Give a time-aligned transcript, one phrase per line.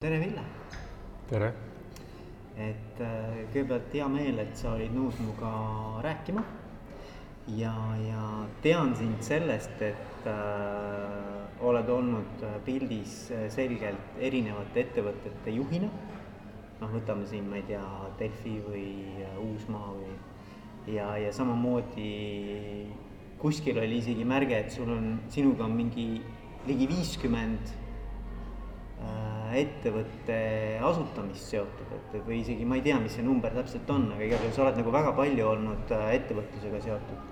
[0.00, 0.42] tere, Ville!
[1.28, 1.48] tere!
[2.56, 5.50] et äh, kõigepealt hea meel, et sa olid nõus minuga
[6.06, 6.40] rääkima.
[7.58, 8.22] ja, ja
[8.64, 15.90] tean sind sellest, et äh, oled olnud äh, pildis äh, selgelt erinevate ettevõtete juhina.
[16.80, 17.84] noh, võtame siin, ma ei tea,
[18.22, 18.86] Delfi või
[19.42, 22.14] Uusmaa või ja, ja samamoodi
[23.42, 26.08] kuskil oli isegi märge, et sul on, sinuga on mingi
[26.64, 27.74] ligi viiskümmend
[29.04, 30.36] äh, ettevõtte
[30.86, 34.42] asutamist seotud, et või isegi ma ei tea, mis see number täpselt on, aga igal
[34.44, 37.28] juhul sa oled nagu väga palju olnud äh, ettevõtlusega seotud.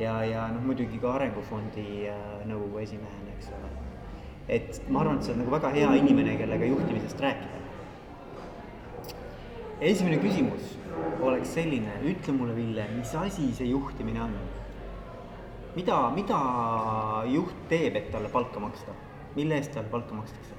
[0.00, 3.72] ja, ja noh, muidugi ka Arengufondi äh, nõukogu esimehena, eks ole.
[4.58, 7.60] et ma arvan, et sa oled nagu väga hea inimene, kellega juhtimisest rääkida.
[9.92, 10.74] esimene küsimus
[11.22, 14.34] oleks selline, ütle mulle, Ville, mis asi see juhtimine on?
[15.76, 16.40] mida, mida
[17.32, 18.96] juht teeb, et talle palka maksta,
[19.36, 20.51] mille eest talle palka makstakse?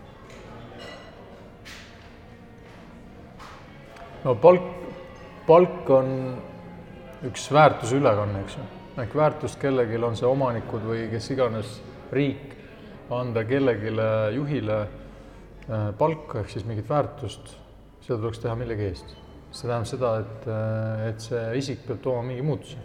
[4.23, 4.70] No palk,
[5.47, 6.09] palk on
[7.28, 8.66] üks väärtuse ülekanne, eks ju.
[9.03, 11.78] ehk väärtust kellelgi on see omanikud või kes iganes
[12.14, 12.53] riik
[13.14, 13.92] anda kellelegi
[14.36, 17.56] juhile äh, palka ehk siis mingit väärtust,
[18.02, 19.16] seda tuleks teha millegi eest.
[19.53, 22.78] see tähendab seda, et, äh, et see isik peab tooma mingi muutuse.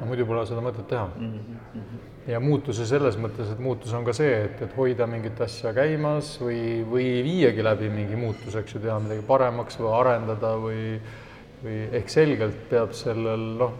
[0.00, 1.32] no muidu pole seda mõtet teha mm.
[1.32, 2.17] -hmm.
[2.28, 6.34] Ja muutuse selles mõttes, et muutus on ka see, et, et hoida mingit asja käimas
[6.42, 10.82] või, või viiagi läbi mingi muutus, eks ju, teha midagi paremaks või arendada või,
[11.62, 13.74] või ehk selgelt peab sellel noh,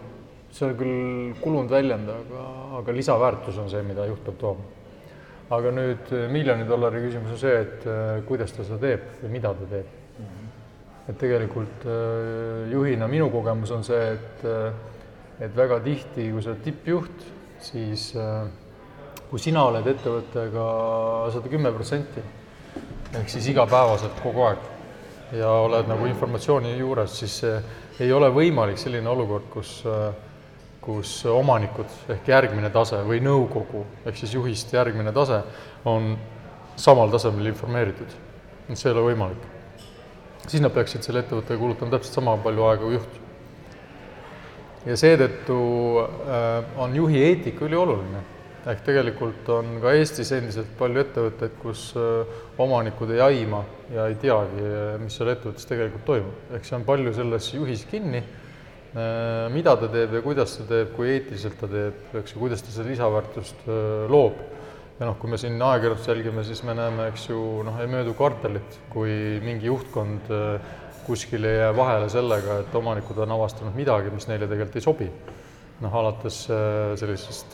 [0.54, 2.48] see on küll kulunud väljend, aga,
[2.80, 4.74] aga lisaväärtus on see, mida juht peab tooma.
[5.52, 9.52] aga nüüd miljoni dollari küsimus on see, et äh, kuidas ta seda teeb või mida
[9.56, 9.86] ta teeb.
[10.18, 10.50] -hmm.
[11.08, 14.72] et tegelikult äh, juhina minu kogemus on see, et äh,
[15.40, 17.26] et väga tihti, kui sa oled tippjuht,
[17.60, 18.10] siis
[19.28, 20.64] kui sina oled ettevõttega
[21.34, 22.22] sada kümme protsenti,
[23.18, 24.62] ehk siis igapäevaselt kogu aeg
[25.36, 27.42] ja oled nagu informatsiooni juures, siis
[28.00, 29.74] ei ole võimalik selline olukord, kus,
[30.84, 35.42] kus omanikud ehk järgmine tase või nõukogu ehk siis juhist järgmine tase
[35.88, 36.14] on
[36.78, 38.16] samal tasemel informeeritud.
[38.72, 39.44] see ei ole võimalik.
[40.46, 43.27] siis nad peaksid selle ettevõttega kulutama täpselt sama palju aega kui juht
[44.88, 45.60] ja seetõttu
[46.00, 48.24] äh, on juhi eetika ülioluline.
[48.68, 53.62] ehk tegelikult on ka Eestis endiselt palju ettevõtteid, kus äh, omanikud ei aima
[53.92, 54.64] ja ei teagi,
[55.00, 56.52] mis seal ettevõttes tegelikult toimub.
[56.56, 60.92] ehk see on palju selles juhis kinni, äh, mida ta teeb ja kuidas ta teeb,
[60.96, 63.68] kui eetiliselt ta teeb, eks ju, kuidas ta seda lisaväärtust
[64.08, 64.40] loob.
[64.98, 68.16] ja noh, kui me siin ajakirjandust jälgime, siis me näeme, eks ju, noh, ei möödu
[68.18, 70.32] kvartalit, kui mingi juhtkond
[71.08, 75.10] kuskil ei jää vahele sellega, et omanikud on avastanud midagi, mis neile tegelikult ei sobi.
[75.78, 76.40] noh, alates
[76.98, 77.52] sellisest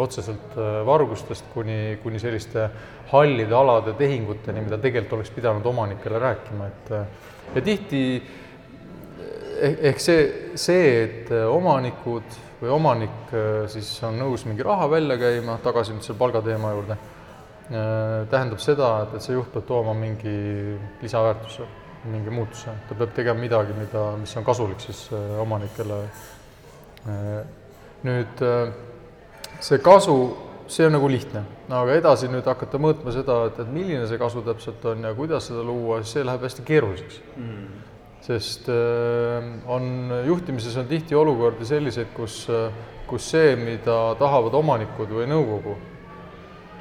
[0.00, 0.54] otseselt
[0.88, 2.62] vargustest kuni, kuni selliste
[3.10, 6.92] hallide alade tehinguteni, mida tegelikult oleks pidanud omanikele rääkima, et
[7.54, 8.00] ja tihti
[9.60, 10.22] ehk see,
[10.56, 13.34] see, et omanikud või omanik
[13.68, 16.96] siis on nõus mingi raha välja käima, tagasi nüüd selle palgateema juurde,
[18.32, 20.32] tähendab seda, et, et see juht peab tooma mingi
[21.02, 21.68] lisaväärtuse
[22.06, 25.08] mingi muutuse, ta peab tegema midagi, mida, mis on kasulik siis
[25.40, 26.02] omanikele.
[28.06, 28.42] nüüd
[29.64, 30.16] see kasu,
[30.70, 31.42] see on nagu lihtne,
[31.72, 35.48] aga edasi nüüd hakata mõõtma seda, et, et milline see kasu täpselt on ja kuidas
[35.50, 37.20] seda luua, see läheb hästi keeruliseks.
[37.36, 37.84] Mm..
[38.28, 38.66] sest
[39.66, 39.84] on,
[40.26, 42.42] juhtimises on tihti olukordi selliseid, kus,
[43.08, 45.78] kus see, mida tahavad omanikud või nõukogu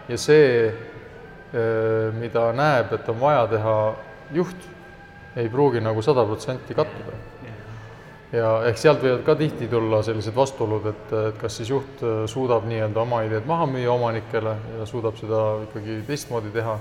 [0.10, 0.72] ja see,
[2.20, 3.78] mida näeb, et on vaja teha
[4.36, 4.68] juht
[5.38, 7.18] ei pruugi nagu sada protsenti kattuda.
[8.32, 12.66] ja ehk sealt võivad ka tihti tulla sellised vastuolud, et, et kas siis juht suudab
[12.68, 16.74] nii-öelda oma ideed maha müüa omanikele ja suudab seda ikkagi teistmoodi teha,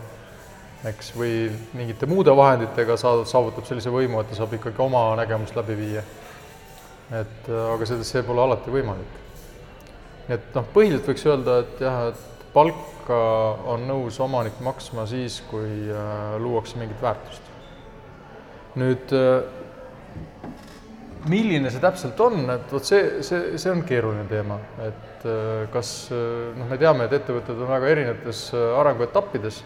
[0.90, 1.36] eks, või
[1.76, 6.02] mingite muude vahenditega saad, saavutab sellise võimu, et ta saab ikkagi oma nägemust läbi viia.
[7.14, 9.20] et aga see, see pole alati võimalik.
[10.26, 13.20] nii et noh, põhiliselt võiks öelda, et jah, et palka
[13.70, 17.55] on nõus omanik maksma siis, kui äh, luuakse mingit väärtust
[18.76, 19.12] nüüd
[21.30, 25.26] milline see täpselt on, et vot see, see, see on keeruline teema, et
[25.72, 29.62] kas noh, me teame, et ettevõtted on väga erinevates arenguetappides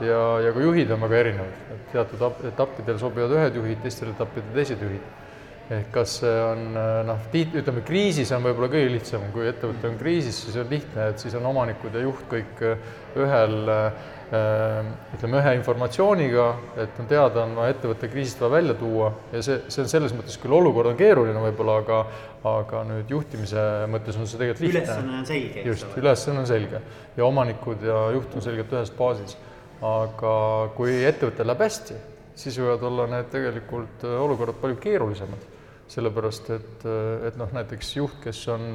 [0.00, 4.52] ja, ja ka juhid on väga erinevad, et teatud etappidel sobivad ühed juhid, teistel etappidel
[4.56, 5.14] teised juhid.
[5.66, 6.60] ehk kas see on
[7.08, 11.08] noh, tiit-, ütleme kriisis on võib-olla kõige lihtsam, kui ettevõte on kriisis, siis on lihtne,
[11.10, 12.62] et siis on omanikud ja juht kõik
[13.18, 13.56] ühel
[14.26, 16.46] ütleme, ühe informatsiooniga,
[16.82, 20.14] et on teada, on vaja ettevõtte kriisist vaja välja tuua ja see, see on selles
[20.16, 22.00] mõttes küll olukord on keeruline võib-olla, aga
[22.46, 24.82] aga nüüd juhtimise mõttes on see tegelikult lihtne.
[24.82, 26.82] ülesanne on selge, just, ülesanne on selge
[27.16, 29.36] ja omanikud ja juht on selgelt ühes baasis.
[29.86, 30.34] aga
[30.74, 31.96] kui ettevõttel läheb hästi,
[32.34, 35.52] siis võivad olla need tegelikult äh, olukorrad palju keerulisemad.
[35.88, 38.72] sellepärast et, äh, et noh, näiteks juht, kes on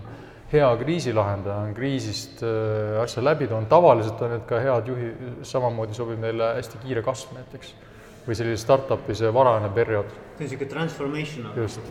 [0.52, 5.14] hea kriisilahendaja, on kriisist äh, asja läbi toonud, tavaliselt on need ka head juhi,
[5.48, 7.74] samamoodi sobib neile hästi kiire kasv näiteks
[8.26, 10.10] või selline startup'i see varajane periood.
[10.12, 11.56] see on niisugune transformational.
[11.58, 11.82] just.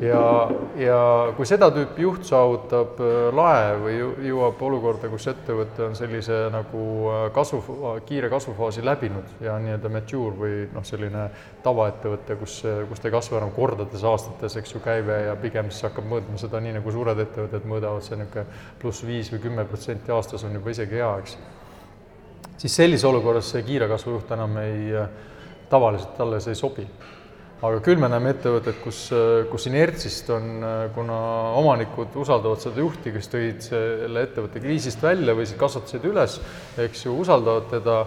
[0.00, 0.98] ja, ja
[1.36, 3.94] kui seda tüüpi juht saavutab äh, lae või
[4.28, 6.82] jõuab olukorda, kus ettevõte on sellise nagu
[7.12, 7.62] äh, kasvu,
[8.08, 11.24] kiire kasvufaasi läbinud ja nii-öelda mature või noh, selline
[11.64, 12.60] tavaettevõte, kus,
[12.90, 16.40] kus ta ei kasva enam kordades aastates, eks ju, käive ja pigem siis hakkab mõõtma
[16.40, 18.46] seda nii, nagu suured ettevõtted mõõdavad, see niisugune
[18.80, 21.36] pluss viis või kümme protsenti aastas on juba isegi hea, eks.
[22.60, 25.04] siis sellises olukorras see kiire kasvu juht enam ei
[25.72, 26.86] tavaliselt talle see ei sobi.
[27.62, 29.04] aga küll me näeme ettevõtet, kus,
[29.50, 30.64] kus inertsist on,
[30.96, 31.18] kuna
[31.60, 36.40] omanikud usaldavad seda juhti, kes tõid selle ettevõtte kriisist välja või siis kasvatasid üles,
[36.82, 38.00] eks ju, usaldavad teda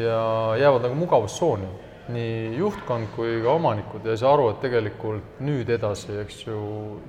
[0.00, 0.22] ja
[0.56, 1.68] jäävad nagu mugavustsooni
[2.10, 6.62] nii juhtkond kui ka omanikud ja ei saa aru, et tegelikult nüüd edasi, eks ju,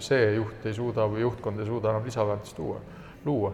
[0.04, 2.78] see juht ei suuda või juhtkond ei suuda enam lisaväärtust tuua,
[3.26, 3.54] luua.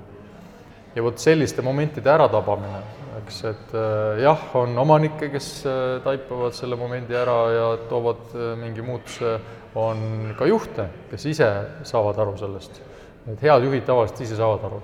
[0.96, 2.82] Ja vot selliste momentide äratabamine
[3.30, 8.54] eks, et äh, jah, on omanikke, kes äh, taipavad selle momendi ära ja toovad äh,
[8.60, 9.38] mingi muutuse,
[9.78, 11.50] on ka juhte, kes ise
[11.86, 12.82] saavad aru sellest.
[13.30, 14.80] et head juhid tavaliselt ise saavad aru.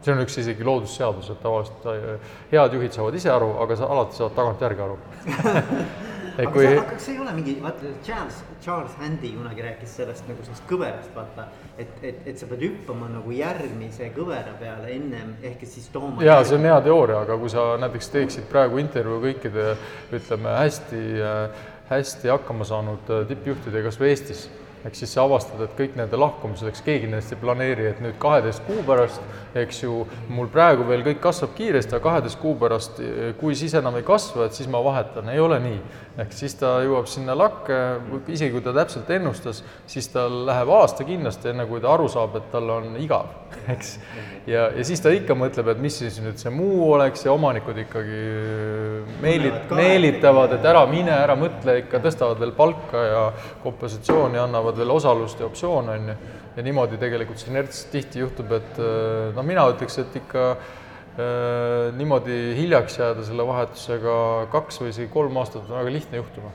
[0.00, 1.84] see on üks isegi loodusseadus, et tavaliselt
[2.52, 4.96] head juhid saavad ise aru, aga sa alati saad tagantjärgi aru
[6.36, 6.66] aga kui...
[6.66, 10.66] see, kas see ei ole mingi, vaata Charles, Charles Handy kunagi rääkis sellest nagu sellest
[10.70, 11.48] kõverast, vaata.
[11.76, 16.22] et, et, et sa pead hüppama nagu järgmise kõvera peale ennem ehk et siis tooma.
[16.24, 19.74] jaa, see on hea teooria, aga kui sa näiteks teeksid praegu intervjuu kõikide
[20.16, 21.04] ütleme hästi,
[21.90, 24.48] hästi hakkama saanud tippjuhtidega kas või Eestis
[24.84, 28.16] eks siis sa avastad, et kõik nende lahkumised, eks keegi nendest ei planeeri, et nüüd
[28.20, 29.20] kaheteist kuu pärast,
[29.60, 29.96] eks ju,
[30.32, 33.02] mul praegu veel kõik kasvab kiiresti, aga kaheteist kuu pärast,
[33.40, 35.80] kui siis enam ei kasva, et siis ma vahetan, ei ole nii.
[36.20, 37.76] ehk siis ta jõuab sinna lakke,
[38.28, 42.34] isegi kui ta täpselt ennustas, siis tal läheb aasta kindlasti, enne kui ta aru saab,
[42.36, 43.30] et tal on igav,
[43.74, 43.94] eks.
[44.48, 47.78] ja, ja siis ta ikka mõtleb, et mis siis nüüd see muu oleks ja omanikud
[47.84, 48.20] ikkagi
[49.22, 53.24] meelit-, meelitavad, et ära mine, ära mõtle, ikka tõstavad veel palka ja
[53.64, 56.16] kompensatsiooni annavad annavad veel osalust ja optsioone, on ju,
[56.56, 58.78] ja niimoodi tegelikult see inerts tihti juhtub, et
[59.34, 64.14] noh, mina ütleks, et ikka äh, niimoodi hiljaks jääda selle vahetusega
[64.52, 66.52] kaks või isegi kolm aastat on väga lihtne juhtuma.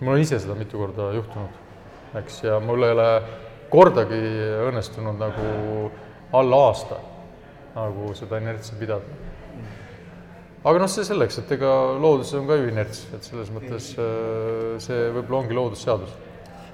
[0.00, 1.60] mul on ise seda mitu korda juhtunud,
[2.20, 3.10] eks, ja mul ei ole
[3.70, 4.20] kordagi
[4.68, 5.90] õnnestunud nagu
[6.34, 6.98] alla aasta
[7.74, 9.22] nagu seda inertsi pidada.
[10.64, 11.70] Aga noh, see selleks, et ega
[12.00, 16.14] looduses on ka ju inerts, et selles mõttes äh, see võib-olla ongi loodusseadus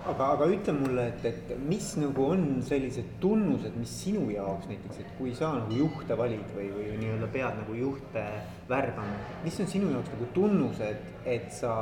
[0.09, 5.03] aga, aga ütle mulle, et, et mis nagu on sellised tunnused, mis sinu jaoks näiteks,
[5.03, 8.25] et kui sa nagu juhte valid või, või nii-öelda pead nagu juhte
[8.71, 11.75] värbama, mis on sinu jaoks nagu tunnused, et sa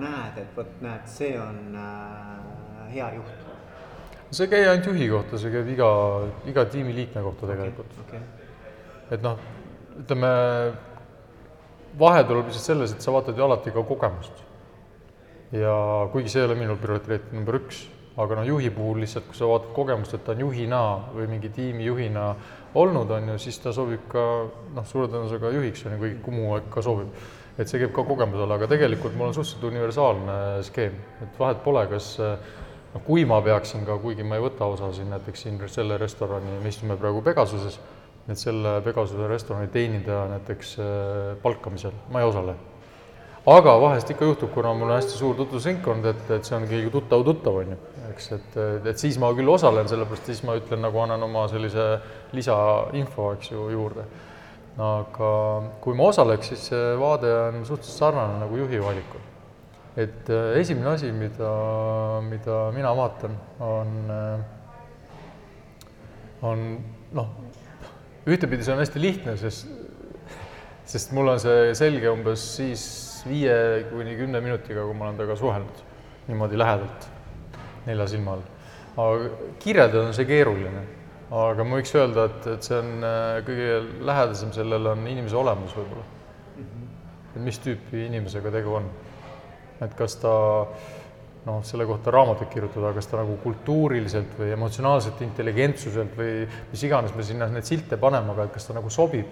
[0.00, 3.44] näed, et vot näed, see on äh, hea juht?
[4.30, 5.90] see ei käi ainult juhi kohta, see käib iga,
[6.50, 8.18] iga tiimiliikme kohta tegelikult okay,.
[8.18, 9.14] Okay.
[9.14, 9.38] et noh,
[10.00, 10.32] ütleme,
[12.00, 14.45] vahe tuleb lihtsalt selles, et sa vaatad ju alati ka kogemust
[15.52, 17.84] ja kuigi see ei ole minu prioriteet number üks,
[18.16, 20.82] aga noh, juhi puhul lihtsalt, kui sa vaatad kogemust, et ta on juhina
[21.14, 22.28] või mingi tiimi juhina
[22.76, 24.22] olnud, on ju, siis ta sobib ka
[24.76, 27.26] noh, suure tõenäosusega juhiks, on ju, kuigi Kumu ka sobib.
[27.56, 31.86] et see käib ka kogemusele, aga tegelikult mul on suhteliselt universaalne skeem, et vahet pole,
[31.88, 35.96] kas noh, kui ma peaksin ka, kuigi ma ei võta osa siin näiteks siin selle
[35.96, 37.78] restorani, me istume praegu Pegasuses,
[38.28, 40.76] et selle Pegasuse restorani teenindaja näiteks
[41.42, 42.56] palkamisel ma ei osale
[43.46, 46.90] aga vahest ikka juhtub, kuna mul on hästi suur tutvusringkond, et, et see on keegi
[46.90, 47.78] tuttav tuttav, on ju,
[48.10, 48.56] eks, et,
[48.90, 51.84] et siis ma küll osalen, sellepärast siis ma ütlen, nagu annan oma sellise
[52.34, 54.08] lisainfo, eks ju, juurde.
[54.82, 55.30] aga
[55.80, 59.22] kui ma osaleks, siis see vaade on suhteliselt sarnane nagu juhi valikul.
[59.96, 61.52] et eh, esimene asi, mida,
[62.26, 64.38] mida mina vaatan, on, eh,
[66.42, 66.68] on
[67.14, 67.28] noh,
[68.26, 69.70] ühtepidi see on hästi lihtne, sest,
[70.84, 73.56] sest mul on see selge umbes siis viie
[73.90, 75.84] kuni kümne minutiga, kui ma olen temaga suhelnud
[76.26, 77.08] niimoodi lähedalt,
[77.86, 78.44] nelja silma all.
[78.96, 79.30] aga
[79.62, 80.84] kirjeldada on see keeruline.
[81.30, 85.74] aga ma võiks öelda, et, et see on äh, kõige lähedasem sellele on inimese olemus
[85.76, 86.12] võib-olla
[87.36, 88.86] et mis tüüpi inimesega tegu on.
[89.84, 90.32] et kas ta
[91.46, 97.12] noh, selle kohta raamatuid kirjutada, kas ta nagu kultuuriliselt või emotsionaalselt intelligentsuselt või mis iganes
[97.14, 99.28] me sinna neid silte paneme, aga et kas ta nagu sobib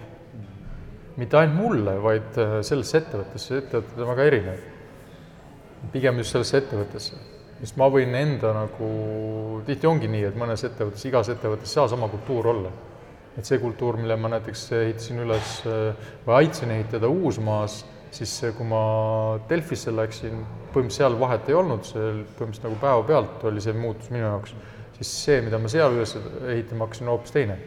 [1.19, 4.71] mitte ainult mulle, vaid äh, sellesse ettevõttesse, ettevõtted on väga erinev.
[5.93, 7.17] pigem just sellesse ettevõttesse,
[7.59, 8.87] sest ma võin enda nagu,
[9.67, 12.71] tihti ongi nii, et mõnes ettevõttes, igas ettevõttes ei saa sama kultuur olla.
[13.37, 17.83] et see kultuur, mille ma näiteks ehitasin üles äh, või aitasin ehitada Uusmaas,
[18.15, 20.39] siis kui ma Delfisse läksin,
[20.71, 22.05] põhimõtteliselt seal vahet ei olnud, see
[22.37, 24.55] põhimõtteliselt nagu päevapealt oli see muutus minu jaoks,
[24.97, 26.15] siis see, mida ma seal üles
[26.47, 27.59] ehitama hakkasin, hoopis teine.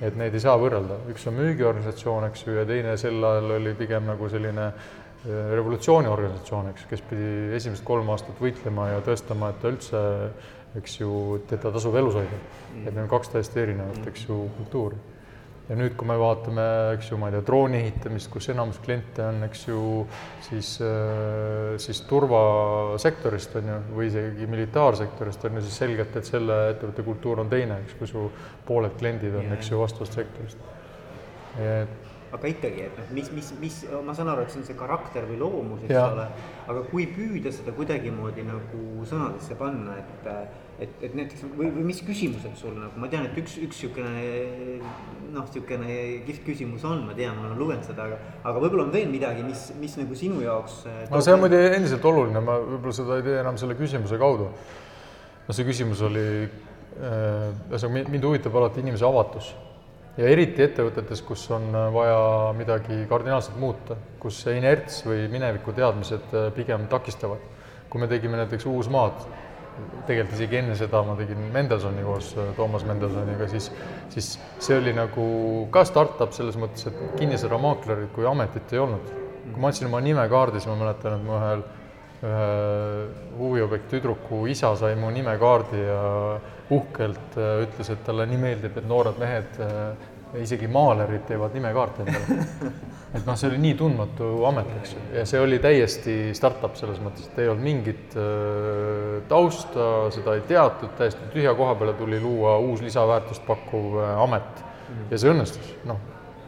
[0.00, 3.74] Et neid ei saa võrrelda, üks on müügiorganisatsioon, eks ju, ja teine sel ajal oli
[3.78, 9.62] pigem nagu selline äh, revolutsiooniorganisatsioon, eks, kes pidi esimesed kolm aastat võitlema ja tõestama, et
[9.62, 10.02] ta üldse,
[10.80, 11.12] eks ju,
[11.50, 12.42] teda tasub elus hoida.
[12.80, 15.00] et need on kaks täiesti erinevat, eks ju, kultuuri
[15.70, 16.64] ja nüüd, kui me vaatame,
[16.96, 19.82] eks ju, ma ei tea, drooni ehitamist, kus enamus kliente on, eks ju,
[20.48, 26.60] siis, äh, siis turvasektorist on ju, või isegi militaarsektorist on ju, siis selgelt, et selle
[26.72, 28.26] ettevõtte kultuur on teine, eks, kui su
[28.66, 30.70] pooled kliendid on, eks ju, vastavast sektorist.
[31.60, 34.78] et aga ikkagi, et noh, mis, mis, mis, ma saan aru, et see on see
[34.78, 36.26] karakter või loomus, eks ole,
[36.70, 40.28] aga kui püüda seda kuidagimoodi nagu sõnadesse panna, et
[40.80, 44.80] et, et näiteks või, või mis küsimused sul nagu, ma tean, et üks, üks niisugune
[45.30, 45.96] noh, niisugune
[46.26, 49.44] kihvt küsimus on, ma tean, ma olen lugenud seda, aga aga võib-olla on veel midagi,
[49.46, 53.20] mis, mis nagu sinu jaoks äh, no see on muidugi endiselt oluline, ma võib-olla seda
[53.20, 54.50] ei tee enam selle küsimuse kaudu.
[55.46, 59.52] no see küsimus oli, äh, ühesõnaga mind huvitab alati inimese avatus
[60.18, 62.18] ja eriti ettevõtetes, kus on äh, vaja
[62.56, 67.48] midagi kardinaalselt muuta, kus see inerts või mineviku teadmised äh, pigem takistavad.
[67.90, 69.24] kui me tegime näiteks Uusmaad,
[70.06, 73.70] tegelikult isegi enne seda ma tegin Mendelsoni koos äh, Toomas Mendelsoniga, siis,
[74.12, 75.26] siis see oli nagu
[75.74, 79.12] ka startup selles mõttes, et kinnisvaramaaklerit kui ametit ei olnud.
[79.50, 81.68] kui ma andsin oma nime kaardi, siis ma mäletan, et ma ühel
[82.20, 82.48] ühe
[83.38, 86.00] huviobjekt tüdruku isa sai mu nimekaardi ja
[86.70, 92.04] uhkelt äh, ütles, et talle nii meeldib, et noored mehed, äh, isegi maalerid teevad nimekaarte
[92.04, 92.70] endale.
[93.16, 97.00] et noh, see oli nii tundmatu amet, eks ju, ja see oli täiesti startup selles
[97.02, 102.20] mõttes, et ei olnud mingit äh, tausta, seda ei teatud, täiesti tühja koha peale tuli
[102.22, 104.66] luua uus lisaväärtust pakkuv amet.
[105.10, 105.98] Ja see õnnestus, noh,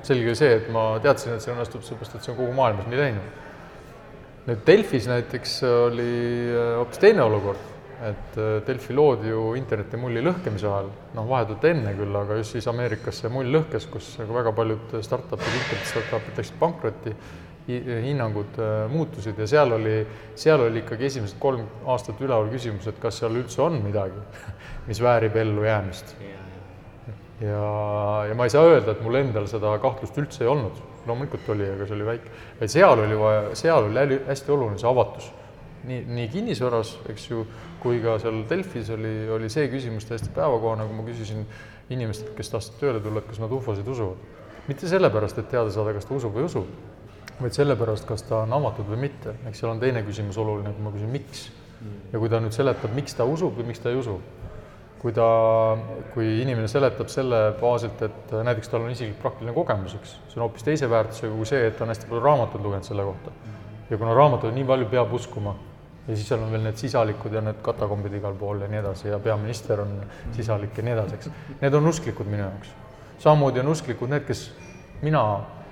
[0.07, 2.99] selge see, et ma teadsin, et see õnnestub, sellepärast et see on kogu maailmas nii
[2.99, 3.39] läinud.
[4.43, 6.13] Nüüd Delfis näiteks oli
[6.51, 7.72] äh, hoopis teine olukord,
[8.03, 12.67] et äh, Delfi loodi ju internetimulli lõhkemise ajal, noh, vahetult enne küll, aga just siis
[12.71, 17.15] Ameerikas see mull lõhkes, kus nagu väga paljud startup'id, internet startup'id läksid pankrotti,
[17.69, 20.01] hinnangud äh, muutusid ja seal oli,
[20.35, 24.19] seal oli ikkagi esimesed kolm aastat üleval küsimus, et kas seal üldse on midagi,
[24.89, 26.17] mis väärib ellujäämist.
[27.41, 27.67] ja,
[28.29, 30.89] ja ma ei saa öelda, et mul endal seda kahtlust üldse ei olnud.
[31.07, 34.91] Loomulikult oli, aga see oli väike, et seal oli vaja, seal oli hästi oluline see
[34.91, 35.31] avatus.
[35.87, 37.47] nii, nii kinnisvaras, eks ju,
[37.83, 41.43] kui ka seal Delfis oli, oli see küsimus täiesti päevakohane, kui ma küsisin
[41.93, 44.21] inimestelt, kes tahtsid tööle tulla, et kas nad ufosid usuvad.
[44.69, 46.63] mitte sellepärast, et teada saada, kas ta usub või ei usu,
[47.41, 50.85] vaid sellepärast, kas ta on avatud või mitte, eks seal on teine küsimus oluline, kui
[50.85, 51.49] ma küsin, miks.
[52.13, 54.21] ja kui ta nüüd seletab, miks ta usub või miks ta ei usu
[55.03, 55.25] kui ta,
[56.15, 60.45] kui inimene seletab selle baasilt, et näiteks tal on isiklik praktiline kogemus, eks, see on
[60.45, 63.35] hoopis teise väärtusega kui see, et ta on hästi palju raamatuid lugenud selle kohta.
[63.91, 65.57] ja kuna raamatuid nii palju peab uskuma
[66.07, 69.09] ja siis seal on veel need sisalikud ja need katakombid igal pool ja nii edasi
[69.09, 69.97] ja peaminister on
[70.37, 71.31] sisalik ja nii edasi, eks.
[71.61, 72.73] Need on usklikud minu jaoks.
[73.23, 74.49] samamoodi on usklikud need, kes
[75.03, 75.23] mina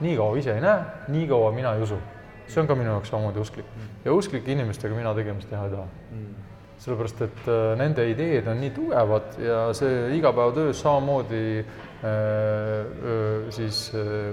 [0.01, 1.99] nii kaua ise ei näe, nii kaua mina ei usu.
[2.47, 3.67] see on ka minu jaoks samamoodi usklik
[4.05, 8.61] ja usklike inimestega mina tegemist teha ei taha mm sellepärast et äh, nende ideed on
[8.61, 11.67] nii tugevad ja see igapäevatöös samamoodi äh,
[12.09, 13.83] äh, siis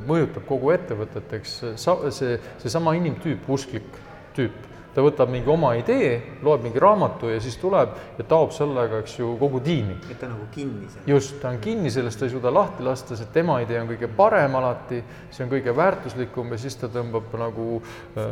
[0.07, 3.99] mõjutab kogu ettevõtet, eks sa-, see, seesama inimtüüp, usklik
[4.37, 4.66] tüüp
[4.97, 9.19] ta võtab mingi oma idee, loeb mingi raamatu ja siis tuleb ja taob sellega, eks
[9.19, 9.93] ju, kogu tiimi.
[10.09, 11.03] et ta on nagu kinni seal.
[11.11, 14.09] just, ta on kinni, sellest ta ei suuda lahti lasta, sest tema idee on kõige
[14.17, 18.25] parem alati, see on kõige väärtuslikum ja siis ta tõmbab nagu äh,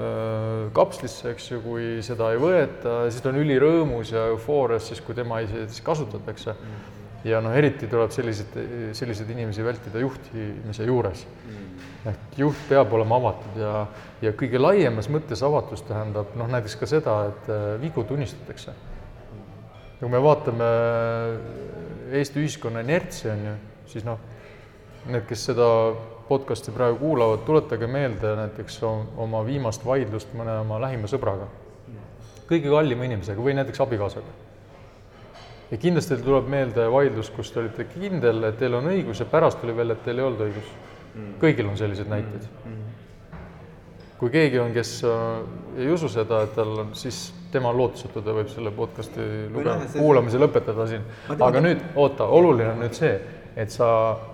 [0.73, 5.13] kapslisse, eks ju, kui seda ei võeta, siis ta on ülirõõmus ja eufoorias siis, kui
[5.17, 6.85] tema ideed siis kasutatakse mm.
[7.29, 8.57] ja noh, eriti tuleb selliseid,
[8.97, 13.85] selliseid inimesi vältida juhtimise juures mm et juht peab olema avatud ja,
[14.21, 18.75] ja kõige laiemas mõttes avatus tähendab noh, näiteks ka seda, et äh, vigu tunnistatakse.
[19.99, 20.65] kui me vaatame
[22.15, 23.53] Eesti ühiskonna inertsi, on ju,
[23.89, 24.19] siis noh,
[25.09, 25.67] need, kes seda
[26.27, 31.47] podcast'i praegu kuulavad, tuletage meelde näiteks oma viimast vaidlust mõne oma lähima sõbraga,
[32.49, 34.41] kõige kallima inimesega või näiteks abikaasaga.
[35.71, 39.25] ja kindlasti teil tuleb meelde vaidlus, kus te olite kindel, et teil on õigus ja
[39.25, 40.73] pärast tuli veel, et teil ei olnud õigus
[41.15, 41.35] Mm.
[41.39, 42.47] kõigil on selliseid näiteid.
[42.65, 42.83] Mm.
[44.19, 48.21] kui keegi on, kes äh, ei usu seda, et tal on, siis tema on lootusetu,
[48.23, 51.03] ta võib selle podcast'i lugema, kuulamise lõpetada siin.
[51.35, 53.15] aga nüüd, oota, oluline on nüüd see,
[53.55, 53.89] et sa,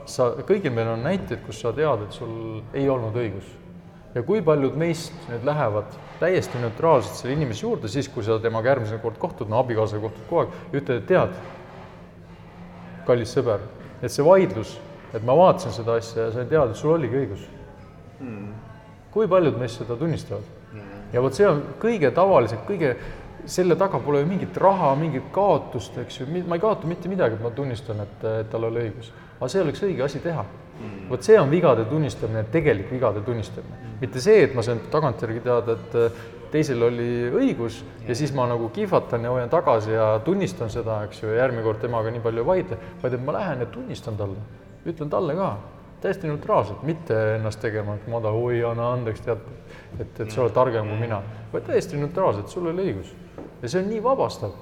[0.10, 3.58] sa, kõigil meil on näiteid, kus sa tead, et sul ei olnud õigus.
[4.16, 8.74] ja kui paljud meist nüüd lähevad täiesti neutraalselt selle inimese juurde, siis kui sa temaga
[8.74, 11.38] järgmine kord kohtud, no abikaasaga kohtud kogu aeg, ütled, et tead,
[13.08, 13.64] kallis sõber,
[14.02, 14.76] et see vaidlus
[15.14, 17.46] et ma vaatasin seda asja ja sain teada, et sul oligi õigus
[18.20, 18.52] mm..
[19.12, 20.60] kui paljud meist seda tunnistavad?
[21.12, 22.96] ja vot see on kõige tavalisem, kõige,
[23.50, 27.38] selle taga pole ju mingit raha, mingit kaotust, eks ju, ma ei kaota mitte midagi,
[27.38, 29.12] et ma tunnistan, et, et tal oli õigus.
[29.40, 30.46] aga see oleks õige asi teha.
[31.10, 33.98] vot see on vigade tunnistamine, tegelik vigade tunnistamine.
[34.02, 38.70] mitte see, et ma sain tagantjärgi teada, et teisel oli õigus ja siis ma nagu
[38.76, 42.44] kihvatan ja hoian tagasi ja tunnistan seda, eks ju, ja järgmine kord temaga nii palju
[42.44, 44.42] ei vaidle, vaid et ma lähen ja tunnistan talle,
[44.86, 45.52] ütlen talle ka
[46.02, 49.46] täiesti neutraalselt, mitte ennast tegema, et ma tahan, oi, anna andeks, tead,
[50.00, 51.22] et, et sa oled targem kui mina,
[51.54, 53.12] vaid täiesti neutraalselt, sul oli õigus.
[53.62, 54.56] ja see on nii vabastav.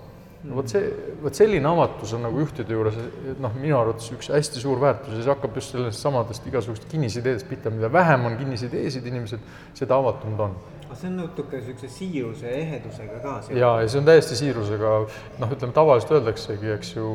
[0.55, 2.95] vot see, vot selline avatus on nagu juhtide juures,
[3.43, 7.47] noh, minu arvates üks hästi suur väärtus ja see hakkab just sellest samadest igasugust kinnisideedest
[7.47, 9.43] pihta, mida vähem on kinnisideesid inimesed,
[9.75, 10.55] seda avatum ta on
[10.89, 13.33] aga see on natuke niisuguse siiruse ja ehedusega ka.
[13.53, 14.95] ja, ja see on täiesti siirusega,
[15.43, 17.11] noh, ütleme tavaliselt öeldaksegi, eks ju,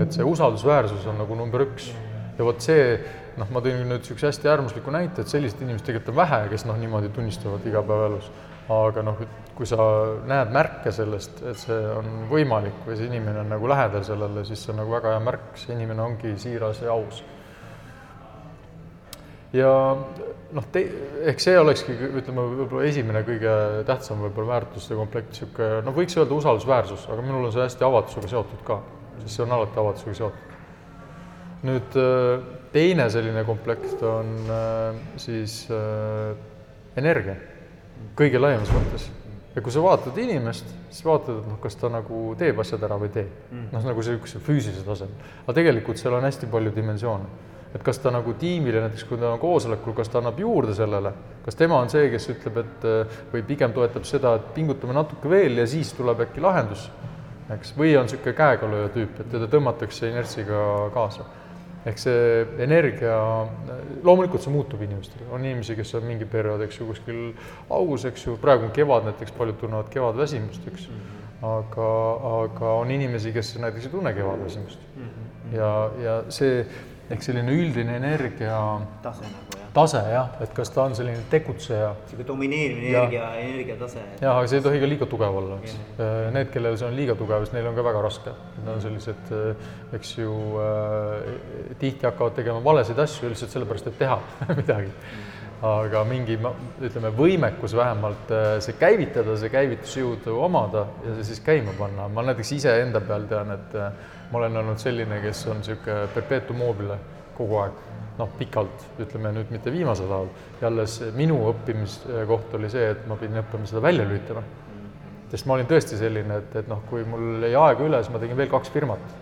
[0.00, 1.92] et see usaldusväärsus on nagu number üks
[2.38, 2.98] ja vot see
[3.38, 6.66] noh, ma tõin nüüd niisuguse hästi äärmusliku näite, et selliseid inimesi tegelikult on vähe, kes
[6.68, 8.30] noh, niimoodi tunnistavad igapäevaelus.
[8.74, 9.18] aga noh,
[9.54, 9.76] kui sa
[10.24, 14.62] näed märke sellest, et see on võimalik või see inimene on nagu lähedal sellele, siis
[14.64, 17.20] see on nagu väga hea märk, see inimene ongi siiras ja aus.
[19.52, 19.74] ja
[20.54, 20.86] noh, te-,
[21.28, 23.52] ehk see olekski, ütleme, võib-olla esimene kõige
[23.90, 28.32] tähtsam võib-olla väärtuste komplekt, niisugune noh, võiks öelda usaldusväärsus, aga minul on see hästi avatusega
[28.32, 28.80] seotud ka,
[29.20, 30.53] sest see on alati avatusega seotud
[31.64, 32.44] nüüd äh,
[32.74, 36.34] teine selline komplekt on äh, siis äh,
[37.00, 37.36] energia
[38.18, 39.08] kõige laiemas mõttes.
[39.54, 42.98] ja kui sa vaatad inimest, siis vaatad, et noh, kas ta nagu teeb asjad ära
[42.98, 43.26] või ei tee.
[43.52, 43.68] Mm.
[43.72, 45.30] noh, nagu niisuguse füüsilise tasemel.
[45.44, 47.30] aga tegelikult seal on hästi palju dimensioone.
[47.74, 51.10] et kas ta nagu tiimile näiteks, kui ta on koosolekul, kas ta annab juurde sellele,
[51.44, 52.84] kas tema on see, kes ütleb, et
[53.32, 56.84] või pigem toetab seda, et pingutame natuke veel ja siis tuleb äkki lahendus,
[57.50, 60.60] eks, või on niisugune käegalööja tüüp, et teda tõmmatakse inertsiga
[60.94, 61.26] kaasa
[61.84, 63.16] ehk see energia,
[64.04, 67.20] loomulikult see muutub inimestel, on inimesi, kes on mingi periood, eks ju, kuskil
[67.68, 71.50] augus, eks ju, praegu on kevad näiteks, paljud tunnevad kevadväsimust, eks mm, -hmm.
[71.50, 71.90] aga,
[72.38, 75.02] aga on inimesi, kes näiteks ei tunne kevadväsimust mm.
[75.02, 75.56] -hmm.
[75.56, 76.64] ja, ja see
[77.10, 79.63] ehk selline üldine energia tase nagu jah.
[79.74, 81.90] Tase jah, et kas ta on selline tegutseja.
[82.04, 84.02] niisugune domineeriv energia, energiatase.
[84.20, 85.76] jah, aga see ei tohi ka liiga tugev olla, eks.
[85.98, 88.34] Äh, need, kellel see on liiga tugev, siis neil on ka väga raske.
[88.62, 93.98] Nad on sellised, äh, eks ju äh,, tihti hakkavad tegema valesid asju lihtsalt sellepärast, et
[94.04, 94.20] teha
[94.60, 94.92] midagi
[95.64, 96.34] aga mingi,
[96.84, 102.06] ütleme, võimekus vähemalt äh, see käivitada, see käivitusjõudu omada ja see siis käima panna.
[102.12, 103.74] ma näiteks iseenda peal tean, et
[104.30, 106.98] ma olen olnud selline, kes on niisugune perpetuum mobile
[107.34, 107.78] kogu aeg,
[108.18, 113.18] noh, pikalt, ütleme nüüd mitte viimasel ajal, ja alles minu õppimiskoht oli see, et ma
[113.20, 114.44] pidin õppima seda välja lülitama.
[115.30, 118.20] sest ma olin tõesti selline, et, et noh, kui mul jäi aega üle, siis ma
[118.22, 119.14] tegin veel kaks firmat,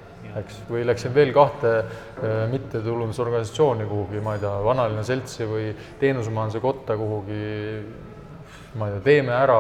[0.42, 6.60] eks, või läksin veel kahte äh, mittetulundusorganisatsiooni kuhugi, ma ei tea, vanalinna seltsi või teenusmajanduse
[6.60, 7.40] kotta kuhugi,
[8.76, 9.58] ma ei tea, teeme ära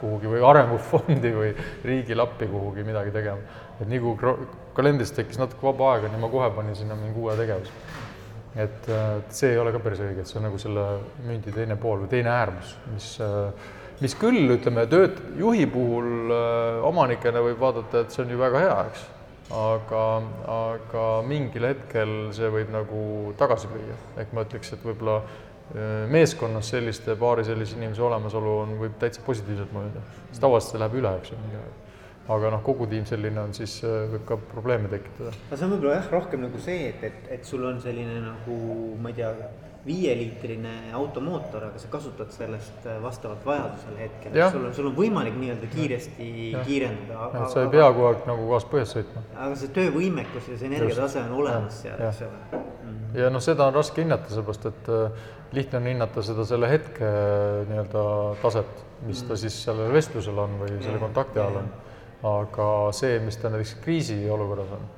[0.00, 1.54] kuhugi või arengufondi või
[1.86, 4.32] riigile appi kuhugi midagi tegema et nii kui
[4.76, 7.72] kalendris tekkis natuke vaba aega, nii ma kohe panin sinna mingi uue tegevuse.
[8.58, 8.88] Et
[9.30, 10.86] see ei ole ka päris õige, et see on nagu selle
[11.26, 13.08] mündi teine pool või teine äärmus, mis,
[14.00, 16.32] mis küll, ütleme, tööt-, juhi puhul
[16.88, 19.04] omanikena võib vaadata, et see on ju väga hea, eks,
[19.60, 20.06] aga,
[20.56, 23.04] aga mingil hetkel see võib nagu
[23.38, 25.20] tagasi lüüa, ehk ma ütleks, et võib-olla
[26.10, 30.98] meeskonnas selliste, paari sellise inimese olemasolu on, võib täitsa positiivselt mõjuda, sest tavaliselt see läheb
[30.98, 31.89] üle, eks ju, mingi aeg
[32.28, 35.32] aga noh, kogu tiim selline on, siis äh, võib ka probleeme tekitada.
[35.50, 38.60] no see on võib-olla jah, rohkem nagu see, et, et, et sul on selline nagu
[39.00, 39.32] ma ei tea,
[39.86, 44.96] viieliitrine automootor, aga sa kasutad sellest äh, vastavalt vajadusel hetkel, et sul on, sul on
[44.98, 46.64] võimalik nii-öelda kiiresti ja.
[46.68, 47.46] kiirendada.
[47.48, 49.24] sa ei pea kogu aeg nagu gaas põhjas sõitma.
[49.32, 52.60] aga see töövõimekus ja see energiatase on olemas seal, eks ole mm.
[52.84, 53.20] -hmm.
[53.22, 57.14] ja noh, seda on raske hinnata, seepärast et äh, lihtne on hinnata seda selle hetke
[57.72, 58.04] nii-öelda
[58.42, 59.28] taset, mis mm -hmm.
[59.28, 61.72] ta siis sellel vestlusel on või selle kontakti all on
[62.26, 62.64] aga
[62.96, 64.88] see, mis ta näiteks kriisiolukorras on,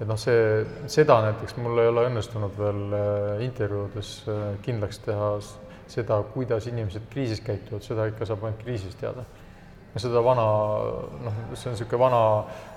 [0.00, 5.30] et noh, see, seda näiteks mul ei ole õnnestunud veel äh, intervjuudes äh, kindlaks teha,
[5.92, 9.24] seda, kuidas inimesed kriisis käituvad, seda ikka saab ainult kriisis teada.
[9.94, 10.44] ja seda vana,
[11.24, 12.20] noh, see on niisugune vana,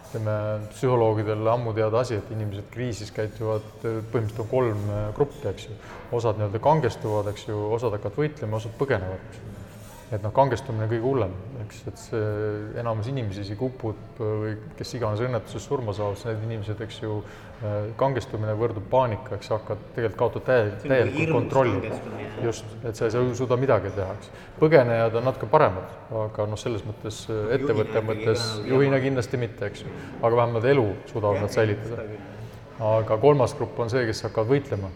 [0.06, 0.38] ütleme,
[0.72, 5.76] psühholoogidel ammu teada asi, et inimesed kriisis käituvad, põhimõtteliselt on kolm äh, gruppi, eks ju.
[6.16, 9.56] osad nii-öelda kangestuvad, eks ju, osad hakkavad võitlema, osad põgenevad, eks ju
[10.14, 11.34] et noh, kangestumine kõige hullem,
[11.66, 12.26] eks, et see
[12.80, 17.20] enamus inimesi isegi upub või kes iganes õnnetuses surma saavad, siis need inimesed, eks ju,
[18.00, 21.92] kangestumine võrdub paanika, eks hakkad tegelikult kaotad täielikult, täielikult kontrolli.
[22.44, 24.34] just, et sa ei suuda midagi teha, eks.
[24.60, 27.24] põgenejad on natuke paremad, aga noh, selles mõttes
[27.56, 32.06] ettevõtte mõttes juhina kindlasti mitte, eks ju, aga vähemalt elu suudavad nad säilitada.
[32.96, 34.92] aga kolmas grupp on see, kes hakkavad võitlema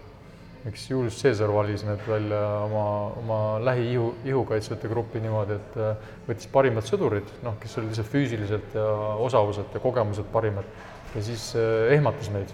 [0.68, 2.86] eks Julius Caesar valis need välja oma,
[3.20, 8.76] oma lähiihu, ihukaitsjate gruppi niimoodi, et äh, võttis parimad sõdurid, noh, kes olid lihtsalt füüsiliselt
[8.76, 8.88] ja
[9.24, 10.68] osavuselt ja kogemuselt parimad
[11.16, 12.52] ja siis äh, ehmatas neid.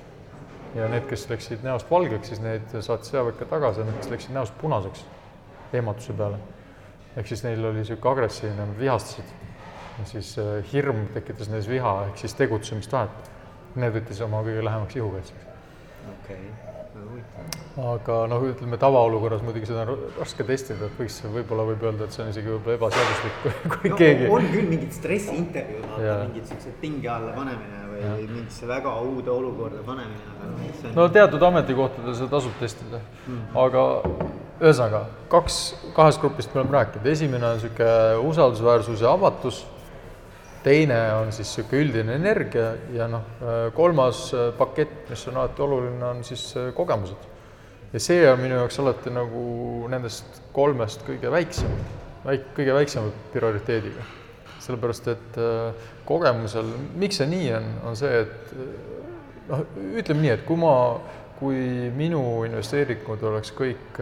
[0.76, 4.36] ja need, kes läksid näost valgeks, siis neid saatis sõjaväkke tagasi ja need, kes läksid
[4.36, 5.06] näost punaseks
[5.74, 6.38] ehmatuse peale.
[7.15, 9.34] ehk siis neil oli niisugune agressiivne, nad vihastasid.
[10.04, 13.34] siis äh, hirm tekitas neis viha ehk siis tegutsemistahet.
[13.76, 15.52] Need võttis oma kõige lähemaks ihukaitseks.
[16.13, 16.75] okei okay
[17.76, 22.16] aga noh, ütleme tavaolukorras muidugi seda on raske testida, et võiks, võib-olla võib öelda, et
[22.16, 23.42] see on isegi võib-olla ebaseaduslik,
[23.74, 24.30] kui, no, keegi.
[24.32, 28.16] on küll mingid stressiintervjuud, vaata mingid siuksed pinge alla panemine või ja.
[28.22, 30.98] mingisse väga uude olukorda panemine, aga noh, see on.
[31.02, 33.62] no teatud ametikohtadel seda tasub testida mm, -hmm.
[33.66, 33.86] aga
[34.64, 35.62] ühesõnaga kaks,
[35.98, 39.66] kahest grupist me oleme rääkinud, esimene on niisugune usaldusväärsus ja avatus
[40.65, 43.25] teine on siis niisugune üldine energia ja noh,
[43.78, 47.32] kolmas äh, pakett, mis on alati oluline, on siis äh, kogemused.
[47.93, 49.43] ja see on minu jaoks alati nagu
[49.91, 51.75] nendest kolmest kõige väiksem,
[52.25, 54.08] väik-, kõige väiksema prioriteediga.
[54.65, 58.56] sellepärast, et äh, kogemusel, miks see nii on, on see, et
[59.51, 59.62] noh,
[60.01, 60.73] ütleme nii, et kui ma,
[61.38, 63.99] kui minu investeeringud oleks kõik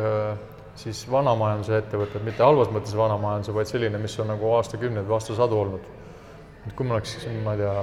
[0.80, 5.60] siis vanamajanduse ettevõtted, mitte halvas mõttes vanamajanduse, vaid selline, mis on nagu aastakümneid või aastasadu
[5.60, 5.92] olnud
[6.68, 7.74] et kui ma oleks, ma ei tea,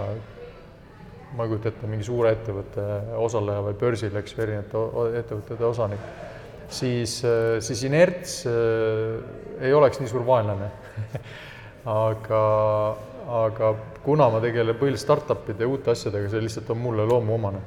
[1.37, 2.87] ma ei kujuta ette, mingi suure ettevõtte
[3.21, 6.09] osaleja või börsil, eks ju, erinevate ettevõtete osanik,
[6.73, 7.21] siis,
[7.67, 9.21] siis inerts äh,
[9.61, 10.71] ei oleks nii suur vaenlane
[12.07, 12.43] aga,
[13.45, 17.63] aga kuna ma tegelen põhiliselt startup'ide ja uute asjadega, see lihtsalt on mulle loomuomane.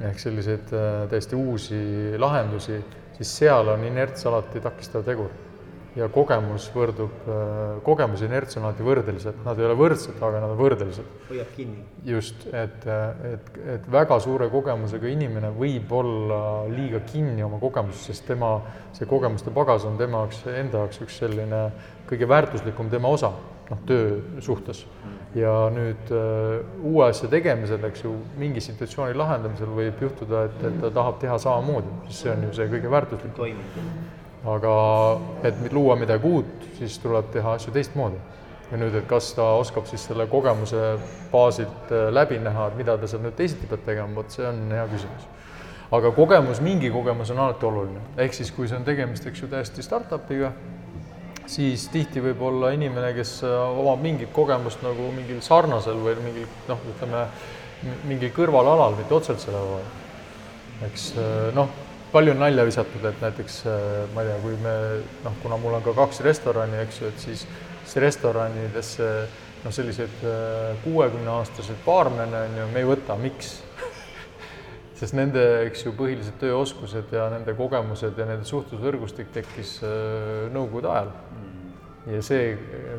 [0.00, 1.80] ehk selliseid äh, täiesti uusi
[2.18, 2.80] lahendusi,
[3.18, 5.49] siis seal on inerts alati takistav tegur
[5.98, 7.26] ja kogemus võrdub,
[7.86, 11.08] kogemus ja inerts on alati võrdelised, nad ei ole võrdsed, aga nad on võrdelised.
[11.28, 11.82] hoiab kinni.
[12.06, 12.86] just, et,
[13.32, 18.58] et, et väga suure kogemusega inimene võib olla liiga kinni oma kogemuses, sest tema,
[18.96, 21.64] see kogemuste pagas on tema jaoks, enda jaoks üks selline
[22.10, 23.32] kõige väärtuslikum tema osa,
[23.70, 24.84] noh, töö suhtes.
[25.34, 30.80] ja nüüd uh, uue asja tegemisel, eks ju, mingi situatsiooni lahendamisel võib juhtuda, et, et
[30.82, 33.36] ta tahab teha samamoodi, sest see on ju see kõige väärtuslikum.
[33.42, 34.74] toimib aga
[35.44, 38.16] et luua midagi uut, siis tuleb teha asju teistmoodi.
[38.70, 40.94] ja nüüd, et kas ta oskab siis selle kogemuse
[41.32, 44.60] baasilt äh, läbi näha, et mida ta seal nüüd teisiti peab tegema, vot see on
[44.70, 45.26] hea küsimus.
[45.90, 49.50] aga kogemus, mingi kogemus on alati oluline, ehk siis kui see on tegemist, eks ju,
[49.50, 50.52] täiesti startup'iga,
[51.50, 56.48] siis tihti võib olla inimene, kes äh, omab mingit kogemust nagu mingil sarnasel või mingil
[56.70, 57.26] noh, ütleme
[58.06, 59.86] mingil kõrvalalal, mitte otseselt selle poole.
[60.86, 64.74] eks äh, noh palju on nalja visatud, et näiteks äh, ma ei tea, kui me
[65.24, 67.44] noh, kuna mul on ka kaks restorani, eks ju, et siis,
[67.84, 69.08] siis restoranidesse
[69.64, 73.52] noh, selliseid äh, kuuekümneaastaseid baarmene on ju, me ei võta, miks?
[75.00, 80.90] sest nende, eks ju, põhilised tööoskused ja nende kogemused ja nende suhtlusvõrgustik tekkis äh, nõukogude
[80.94, 81.14] ajal.
[81.36, 81.76] Mm.
[82.16, 82.54] ja see,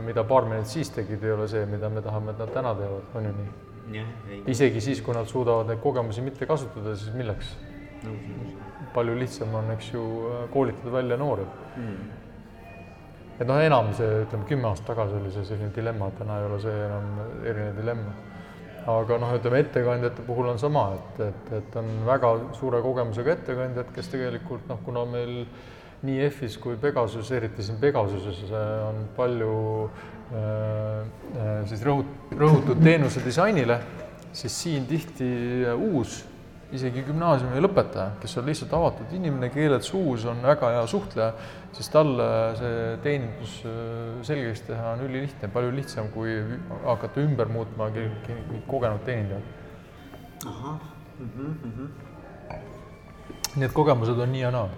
[0.06, 3.30] mida baarmenid siis tegid, ei ole see, mida me tahame, et nad täna teevad, on
[3.32, 3.52] ju nii?
[4.48, 7.58] isegi siis, kui nad suudavad neid kogemusi mitte kasutada, siis milleks?
[8.06, 10.04] nõus, nõus palju lihtsam on, eks ju,
[10.54, 12.10] koolitada välja noori mm..
[13.40, 16.60] et noh, enam see, ütleme kümme aastat tagasi oli see selline dilemma, täna ei ole
[16.64, 17.10] see enam
[17.42, 18.16] eriline dilemma.
[18.92, 23.94] aga noh, ütleme ettekandjate puhul on sama, et, et, et on väga suure kogemusega ettekandjad,
[23.96, 25.46] kes tegelikult noh, kuna meil
[26.02, 29.54] nii EF-is kui Pegasuses, eriti siin Pegasuses on palju
[29.86, 30.42] äh,
[31.38, 33.78] äh, siis rõhut-, rõhutud teenuse disainile,
[34.34, 35.30] siis siin tihti
[35.76, 36.24] uus
[36.76, 41.32] isegi gümnaasiumi lõpetaja, kes on lihtsalt avatud inimene, keeled suus, on väga hea suhtleja,
[41.76, 42.28] siis talle
[42.60, 46.38] see teenindus äh, selgeks teha on ülilihtne, palju lihtsam, kui
[46.86, 47.90] hakata ümber muutma
[48.68, 49.58] kogenud teenindajat.
[50.48, 50.80] ahah
[51.20, 51.72] mm -hmm, mm.
[51.78, 52.58] -hmm.
[53.56, 54.70] nii et kogemused on nii ja naa.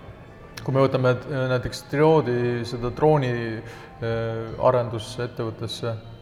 [0.64, 6.13] kui me võtame äh, näiteks Trioodi seda drooni äh, arendusettevõttesse Äh,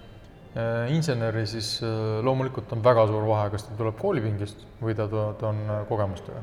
[0.92, 5.52] inseneri, siis äh, loomulikult on väga suur vahe, kas ta tuleb koolipingist või ta, ta
[5.52, 6.42] on äh, kogemustega.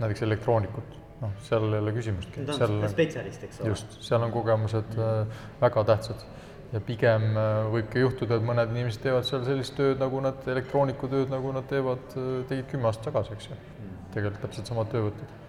[0.00, 2.46] näiteks elektroonikut, noh, seal ei ole küsimustki.
[2.48, 3.70] ta on spetsialist, eks ole.
[3.74, 5.38] just, seal on kogemused mm.
[5.60, 6.26] väga tähtsad
[6.74, 7.38] ja pigem
[7.70, 12.18] võibki juhtuda, et mõned inimesed teevad seal sellist tööd, nagu nad, elektroonikutööd, nagu nad teevad,
[12.50, 13.96] tegid kümme aastat tagasi, eks ju mm..
[14.16, 15.43] tegelikult täpselt samad töövõtted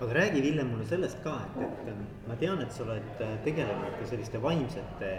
[0.00, 4.06] aga räägi, Villem, mulle sellest ka, et, et ma tean, et sa oled tegelenud ka
[4.08, 5.10] selliste vaimsete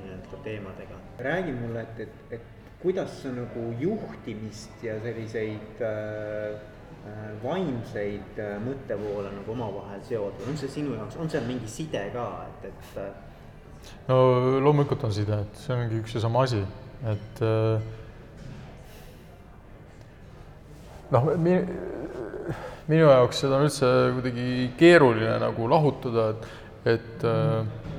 [0.00, 0.98] nii-öelda teemadega.
[1.18, 2.48] räägi mulle, et, et, et
[2.82, 6.58] kuidas sa nagu juhtimist ja selliseid äh,
[7.06, 11.68] äh vaimseid äh, mõttevoole nagu omavahel seod või on see sinu jaoks, on seal mingi
[11.68, 12.98] side ka, et, et?
[13.04, 14.18] Äh, no
[14.64, 16.64] loomulikult on side, et see ongi üks ja sama asi,
[17.14, 17.44] et
[21.14, 21.30] noh,
[22.90, 24.46] minu jaoks seda on üldse kuidagi
[24.80, 27.90] keeruline nagu lahutada, et, et äh,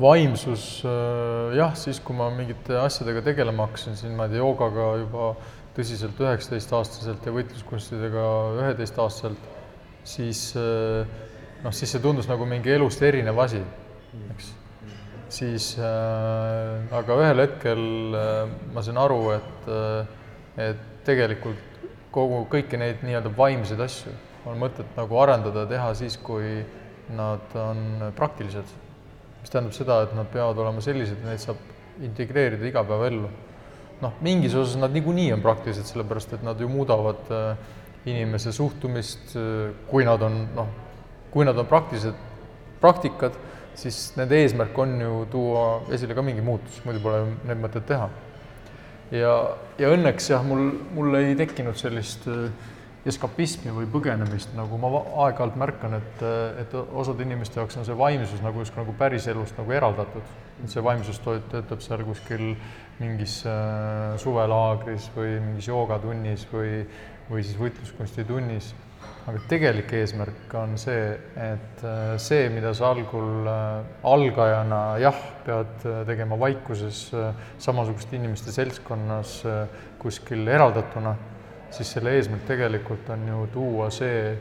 [0.00, 4.90] vaimsus äh, jah, siis kui ma mingite asjadega tegelema hakkasin, siin ma ei tea, joogaga
[5.00, 5.30] juba
[5.76, 8.26] tõsiselt üheksateistaastaselt ja võitluskunstidega
[8.62, 9.48] üheteistaastaselt,
[10.08, 11.08] siis äh,
[11.64, 13.62] noh, siis see tundus nagu mingi elust erinev asi,
[14.34, 14.52] eks.
[15.38, 18.42] siis äh, aga ühel hetkel äh,
[18.74, 20.14] ma sain aru, et äh,,
[20.56, 21.75] et tegelikult
[22.16, 24.14] kogu, kõiki neid nii-öelda vaimseid asju
[24.46, 26.60] on mõtet nagu arendada, teha siis, kui
[27.14, 28.74] nad on praktilised.
[29.40, 31.58] mis tähendab seda, et nad peavad olema sellised, et neid saab
[32.02, 33.28] integreerida igapäevaellu.
[34.00, 37.56] noh, mingis osas nad niikuinii on praktilised, sellepärast et nad ju muudavad äh,
[38.04, 40.68] inimese suhtumist, äh, kui nad on noh,
[41.30, 42.14] kui nad on praktilised
[42.80, 43.38] praktikad,
[43.74, 48.10] siis nende eesmärk on ju tuua esile ka mingi muutus, muidu pole neid mõtet teha.
[49.14, 49.34] Ja,
[49.78, 52.48] ja õnneks jah, mul, mul ei tekkinud sellist äh,
[53.06, 54.90] eskapismi või põgenemist, nagu ma
[55.26, 59.58] aeg-ajalt märkan, et, äh, et osade inimeste jaoks on see vaimsus nagu justkui nagu päriselust
[59.60, 60.34] nagu eraldatud.
[60.56, 62.54] et see vaimsus töötab seal kuskil
[62.98, 66.86] mingis äh, suvelaagris või mingis joogatunnis või,
[67.28, 68.72] või siis võitluskunstitunnis
[69.26, 71.06] aga tegelik eesmärk on see,
[71.42, 77.08] et äh, see, mida sa algul äh, algajana jah, pead äh, tegema vaikuses
[77.62, 79.40] samasuguste inimeste seltskonnas
[79.98, 81.16] kuskil eraldatuna,
[81.74, 84.36] siis selle eesmärk tegelikult on ju tuua see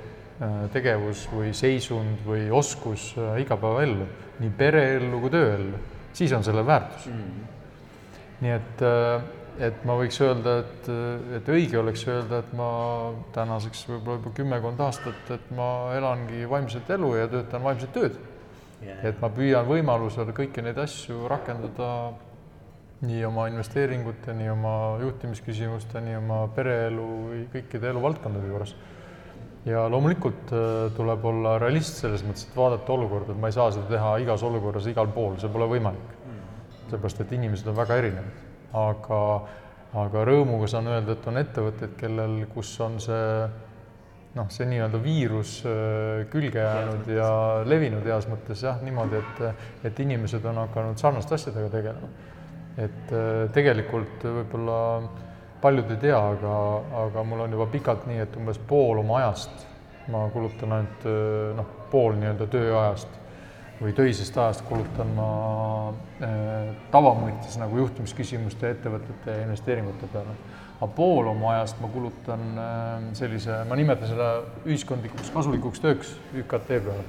[0.74, 4.06] tegevus või seisund või oskus igapäevaellu,
[4.44, 5.80] nii pereellu kui tööellu,
[6.14, 7.22] siis on sellel väärtus mm.
[7.22, 8.34] -hmm.
[8.44, 8.84] nii et
[9.64, 10.88] et ma võiks öelda, et,
[11.38, 12.70] et õige oleks öelda, et ma
[13.36, 18.18] tänaseks võib-olla juba kümmekond aastat, et ma elangi vaimset elu ja töötan vaimset tööd
[18.84, 19.00] yeah..
[19.08, 21.90] et ma püüan võimalusel kõiki neid asju rakendada
[23.06, 28.76] nii oma investeeringute, nii oma juhtimisküsimuste, nii oma pereelu või kõikide eluvaldkondade juures.
[29.66, 33.72] ja loomulikult äh, tuleb olla realist selles mõttes, et vaadata olukorda, et ma ei saa
[33.72, 36.12] seda teha igas olukorras igal pool, see pole võimalik.
[36.26, 36.44] Mm.
[36.90, 38.45] sellepärast, et inimesed on väga erinevad
[38.76, 39.22] aga,
[40.02, 43.28] aga rõõmuga saan öelda, et on ettevõtteid, kellel, kus on see
[44.36, 47.28] noh, see nii-öelda viirus äh, külge jäänud ja
[47.68, 52.10] levinud heas mõttes jah, niimoodi, et, et inimesed on hakanud sarnaste asjadega tegelema.
[52.76, 54.80] et äh, tegelikult võib-olla
[55.62, 56.58] paljud ei tea, aga,
[57.06, 59.64] aga mul on juba pikalt nii, et umbes pool oma ajast
[60.12, 63.22] ma kulutan ainult äh, noh, pool nii-öelda tööajast
[63.82, 65.30] või töisest ajast kulutan ma
[66.24, 70.36] äh, tavamõttes nagu juhtimisküsimuste, ettevõtete ja investeeringute peale.
[70.76, 74.30] aga pool oma ajast ma kulutan äh, sellise, ma nimetan seda
[74.66, 77.04] ühiskondlikuks kasulikuks tööks ÜKT peale.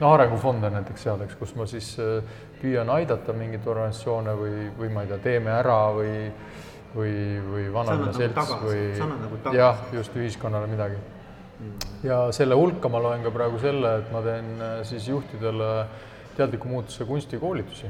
[0.00, 2.22] no arengufonde näiteks seal, eks, kus ma siis äh,
[2.60, 6.14] püüan aidata mingeid organisatsioone või, või ma ei tea, Teeme Ära või
[6.94, 7.16] või,
[7.48, 11.00] või Vanalinna nagu Selts või nagu jah, just ühiskonnale midagi
[11.58, 11.74] mm.
[12.06, 16.08] ja selle hulka ma loen ka praegu selle, et ma teen äh, siis juhtidele äh,
[16.36, 17.86] teadliku muutuse kunstikoolitusi.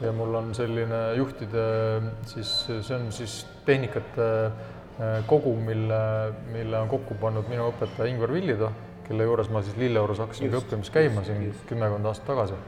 [0.00, 1.62] ja mul on selline juhtide
[2.30, 5.98] siis, see on siis tehnikate äh, kogum, mille,
[6.52, 8.70] mille on kokku pannud minu õpetaja Ingvar Villida,
[9.08, 12.60] kelle juures ma siis Lilleorus hakkasin ka õppimas käima siin kümmekond aastat tagasi.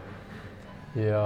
[0.98, 1.22] ja,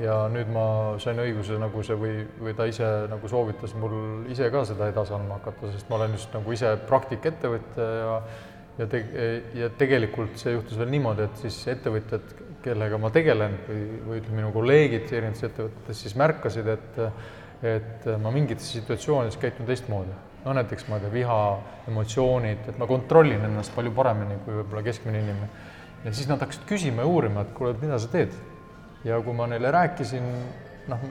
[0.00, 0.64] ja nüüd ma
[1.04, 5.12] sain õiguse nagu see või, või ta ise nagu soovitas mul ise ka seda edasi
[5.12, 8.18] andma hakata, sest ma olen just nagu ise praktikettevõtja ja
[8.78, 12.32] ja te-, ja tegelikult see juhtus veel niimoodi, et siis ettevõtjad,
[12.64, 17.00] kellega ma tegelen või, või ütleme, minu kolleegid erinevates ettevõtetes siis märkasid, et
[17.64, 20.12] et ma mingites situatsioonides käitun teistmoodi.
[20.44, 21.38] no näiteks ma ei tea, viha,
[21.88, 25.48] emotsioonid, et ma kontrollin ennast palju paremini kui võib-olla keskmine inimene.
[26.04, 28.34] ja siis nad hakkasid küsima ja uurima, et kuule, mida sa teed.
[29.04, 30.28] ja kui ma neile rääkisin,
[30.88, 31.08] noh,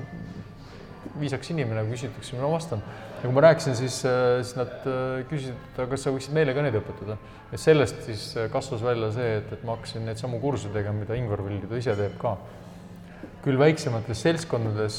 [1.19, 2.83] viisakas inimene, kui küsitakse, ma vastan.
[3.23, 6.55] Ja kui ma rääkisin, siis, äh, siis nad äh, küsisid, et kas sa võiksid meile
[6.55, 7.15] ka neid õpetada.
[7.53, 10.99] ja sellest siis äh, kasvas välja see, et, et ma hakkasin neid samu kursusi tegema,
[11.05, 12.35] mida Ingvar Villido ise teeb ka.
[13.43, 14.97] küll väiksemates seltskondades,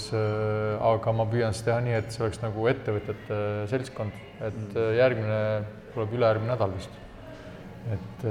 [0.85, 3.39] aga ma püüan siis teha nii, et see oleks nagu ettevõtjate
[3.73, 4.93] seltskond, et mm.
[4.99, 5.41] järgmine
[5.95, 7.04] tuleb ülejärgmine nädal vist
[7.93, 8.25] et,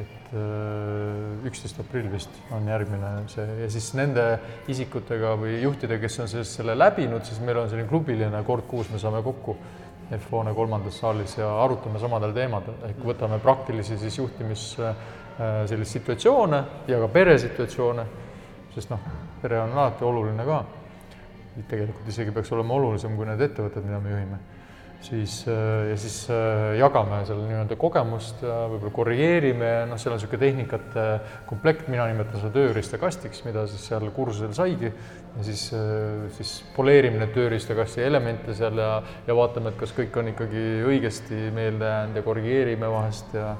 [0.00, 0.34] et
[1.48, 3.44] üksteist aprill vist on järgmine see.
[3.60, 4.24] Ja siis nende
[4.72, 8.90] isikutega või juhtidega, kes on siis selle läbinud, siis meil on selline klubiline kord kuus,
[8.92, 9.56] me saame kokku
[10.12, 16.98] F-hoone kolmandas saalis ja arutame samadel teemadel, ehk võtame praktilisi siis juhtimis selliseid situatsioone ja
[17.00, 18.04] ka peresituatsioone,
[18.74, 19.04] sest noh,
[19.40, 20.62] pere on alati oluline ka.
[21.68, 24.38] tegelikult isegi peaks olema olulisem kui need ettevõtted, mida me juhime
[25.02, 29.68] siis äh, ja siis äh, jagame seal nii-öelda kogemust ja võib-olla korrigeerime.
[29.68, 31.06] Ja noh, seal on niisugune tehnikate
[31.48, 34.92] komplekt, mina nimetan seda tööriistakastiks, mida siis seal kursusel saigi.
[35.36, 38.94] Ja siis, äh, siis poleerime need tööriistakasti elemente seal ja,
[39.26, 43.34] ja vaatame, et kas kõik on ikkagi õigesti meelde jäänud ja korrigeerime vahest.
[43.36, 43.56] Ja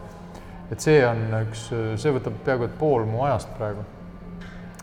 [0.73, 1.69] et see on üks,
[2.01, 3.85] see võtab peaaegu et pool mu ajast praegu.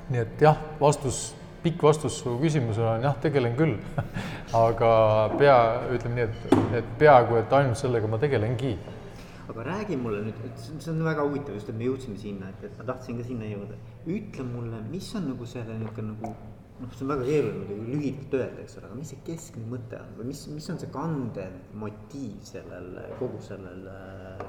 [0.09, 1.29] nii et jah, vastus
[1.63, 3.75] pikk vastus su küsimusele on jah, tegelen küll
[4.65, 4.91] aga
[5.39, 5.57] pea,
[5.95, 8.75] ütleme nii, et, et peaaegu, et ainult sellega ma tegelengi.
[9.49, 12.77] aga räägi mulle nüüd, see on väga huvitav just, et me jõudsime sinna, et, et
[12.79, 13.79] ma tahtsin ka sinna jõuda.
[14.07, 16.33] ütle mulle, mis on nagu selle niisugune nagu
[16.79, 19.99] noh, see on väga keeruline muidugi lühidalt öelda, eks ole, aga mis see keskne mõte
[19.99, 24.45] on või mis, mis on see kandev motiiv sellel, kogu sellel äh,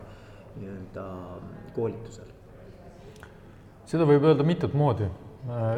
[0.61, 1.09] nii-öelda
[1.75, 2.31] koolitusel?
[3.90, 5.09] seda võib öelda mitut moodi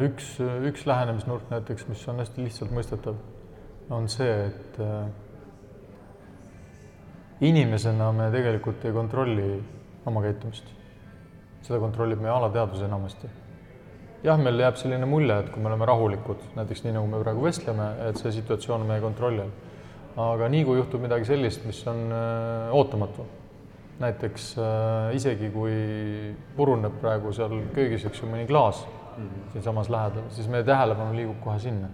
[0.03, 0.35] üks,
[0.67, 3.17] üks lähenemisnurk näiteks, mis on hästi lihtsalt mõistetav,
[3.93, 5.07] on see, et äh,
[7.49, 9.47] inimesena me tegelikult ei kontrolli
[10.09, 10.71] oma käitumist.
[11.63, 13.27] seda kontrollib meie alateadvus enamasti.
[14.23, 17.43] jah, meil jääb selline mulje, et kui me oleme rahulikud, näiteks nii, nagu me praegu
[17.43, 19.53] vestleme, et see situatsioon on meie kontrolli all.
[20.31, 23.25] aga nii, kui juhtub midagi sellist, mis on äh, ootamatu,
[24.03, 24.55] näiteks
[25.13, 25.73] isegi kui
[26.57, 28.81] puruneb praegu seal köögis, eks ju, mõni klaas
[29.17, 29.51] mm -hmm.
[29.51, 31.87] siinsamas lähedal, siis meie tähelepanu liigub kohe sinna.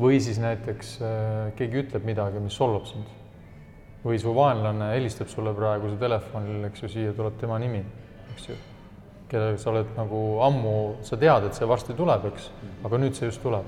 [0.00, 3.06] või siis näiteks äh, keegi ütleb midagi, mis solvab sind.
[4.04, 7.84] või su vaenlane helistab sulle praegu su telefonil, eks ju, siia tuleb tema nimi,
[8.32, 8.54] eks ju.
[9.28, 12.50] kellega sa oled nagu ammu, sa tead, et see varsti tuleb, eks,
[12.84, 13.64] aga nüüd see just tuleb.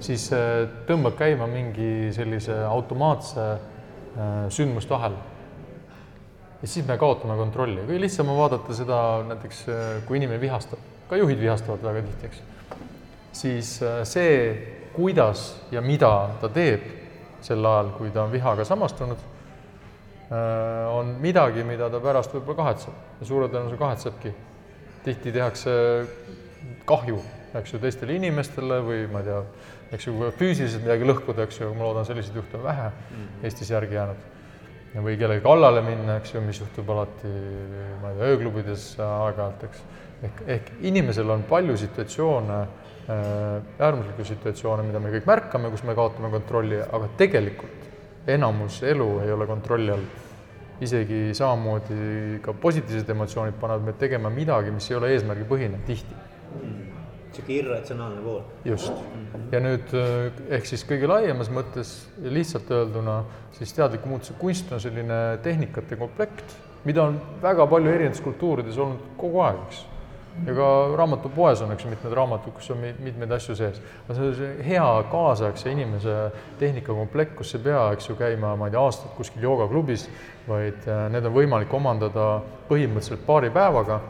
[0.00, 5.14] siis äh, tõmbab käima mingi sellise automaatse äh, sündmuste ahel
[6.64, 7.82] ja siis me kaotame kontrolli.
[7.84, 12.26] kõige lihtsam on vaadata seda näiteks, äh, kui inimene vihastab ka juhid vihastavad väga tihti,
[12.26, 12.42] eks.
[13.32, 14.38] siis äh, see,
[14.94, 16.84] kuidas ja mida ta teeb
[17.44, 19.20] sel ajal, kui ta on vihaga samastunud,
[20.30, 24.34] äh, on midagi, mida ta pärast võib-olla kahetseb ja suure tõenäosusega kahetsebki.
[25.04, 25.72] tihti tehakse
[26.88, 27.18] kahju,
[27.60, 29.40] eks ju, teistele inimestele või ma ei tea,
[29.92, 33.44] eks ju, füüsiliselt midagi lõhkuda, eks ju, ma loodan, selliseid juhtumeid vähe mm -hmm.
[33.44, 34.30] Eestis järgi jäänud.
[34.94, 37.28] või kellegi kallale minna, eks ju, mis juhtub alati,
[38.00, 39.82] ma ei tea, ööklubides aeg-ajalt, eks
[40.22, 45.96] ehk, ehk inimesel on palju situatsioone äh,, äärmuslikke situatsioone, mida me kõik märkame, kus me
[45.98, 50.12] kaotame kontrolli, aga tegelikult enamus elu ei ole kontrolli all.
[50.82, 56.16] isegi samamoodi ka positiivsed emotsioonid panevad meid tegema midagi, mis ei ole eesmärgipõhine tihti
[57.34, 58.42] niisugune irratsionaalne pool.
[58.64, 58.92] just.
[59.52, 63.22] ja nüüd äh, ehk siis kõige laiemas mõttes lihtsalt öelduna,
[63.52, 69.14] siis teadliku muutuse kunst on selline tehnikate komplekt, mida on väga palju erinevates kultuurides olnud
[69.20, 69.82] kogu aeg, eks
[70.46, 70.68] ja ka
[70.98, 73.80] raamatupoes on, eks ju, mitmed raamatud, kus on mitmeid asju sees.
[74.04, 76.16] aga see on see hea kaasaegse inimese
[76.58, 80.08] tehnikakomplekt, kus ei pea, eks ju, käima, ma ei tea, aastaid kuskil joogaklubis,
[80.48, 82.28] vaid äh, need on võimalik omandada
[82.68, 84.00] põhimõtteliselt paari päevaga,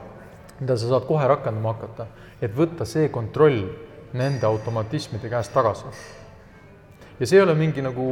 [0.60, 2.08] mida sa saad kohe rakendama hakata,
[2.40, 3.66] et võtta see kontroll
[4.16, 5.90] nende automatismide käest tagasi.
[7.20, 8.04] Ja see ei ole mingi nagu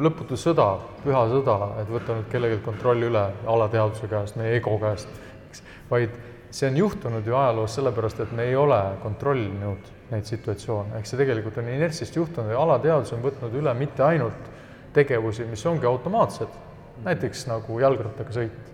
[0.00, 0.70] lõputu sõda,
[1.02, 5.10] püha sõda, et võtta nüüd kellelgi kontrolli üle alateadvuse käest, meie ego käest,
[5.50, 6.14] eks, vaid
[6.52, 11.20] see on juhtunud ju ajaloos sellepärast, et me ei ole kontrollinud neid situatsioone, ehk see
[11.20, 14.50] tegelikult on inertsist juhtunud ja alateadus on võtnud üle mitte ainult
[14.92, 16.60] tegevusi, mis ongi automaatsed,
[17.06, 18.71] näiteks nagu jalgrattaga sõit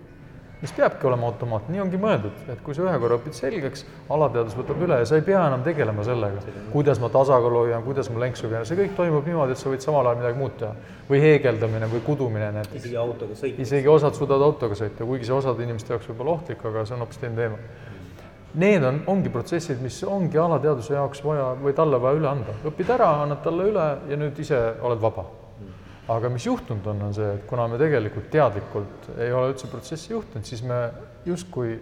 [0.61, 4.57] mis peabki olema automaatne, nii ongi mõeldud, et kui sa ühe korra õpid selgeks, alateadus
[4.59, 6.43] võtab üle ja sa ei pea enam tegelema sellega,
[6.73, 9.85] kuidas ma tasakaalu hoian, kuidas ma lenksu pean, see kõik toimub niimoodi, et sa võid
[9.85, 10.73] samal ajal midagi muud teha.
[11.09, 12.83] või heegeldamine või kudumine näiteks.
[12.83, 13.61] isegi autoga sõita.
[13.61, 16.93] isegi osad suudavad autoga sõita, kuigi see osade inimeste jaoks võib olla ohtlik, aga see
[16.93, 17.57] on hoopis teine teema.
[18.53, 22.89] Need on, ongi protsessid, mis ongi alateaduse jaoks vaja või talle vaja üle anda, õpid
[22.93, 25.38] ära, annad talle üle ja nüüd ise oled vaba
[26.09, 30.13] aga mis juhtunud on, on see, et kuna me tegelikult teadlikult ei ole üldse protsessi
[30.13, 30.79] juhtinud, siis me
[31.25, 31.75] justkui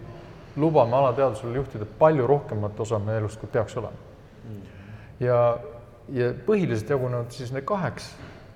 [0.58, 4.06] lubame alateadvusel juhtida palju rohkemat osa meie elust, kui peaks olema.
[5.20, 5.38] ja,
[6.14, 8.10] ja põhiliselt jagunevad siis need kaheks,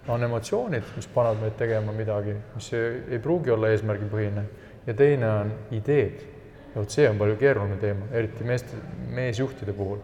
[0.09, 4.43] on emotsioonid, mis panevad meid tegema midagi, mis ei, ei pruugi olla eesmärgipõhine
[4.87, 6.25] ja teine on ideed.
[6.73, 8.75] ja vot see on palju keeruline teema, eriti meeste,
[9.13, 10.03] meesjuhtide puhul.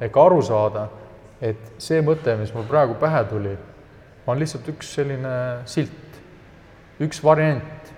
[0.00, 0.88] ehk aru saada,
[1.40, 3.56] et see mõte, mis mul praegu pähe tuli
[4.26, 5.32] on lihtsalt üks selline
[5.70, 6.20] silt,
[7.02, 7.90] üks variant,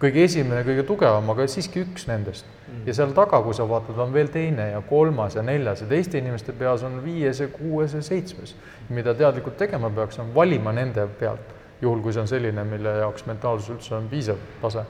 [0.00, 2.46] kõige esimene, kõige tugevam, aga siiski üks nendest.
[2.86, 6.18] ja seal taga, kui sa vaatad, on veel teine ja kolmas ja neljas ja teiste
[6.18, 8.54] inimeste peas on viies ja kuues ja seitsmes.
[8.88, 13.26] mida teadlikult tegema peaks, on valima nende pealt, juhul kui see on selline, mille jaoks
[13.26, 14.84] mentaalsus üldse on piisav tase,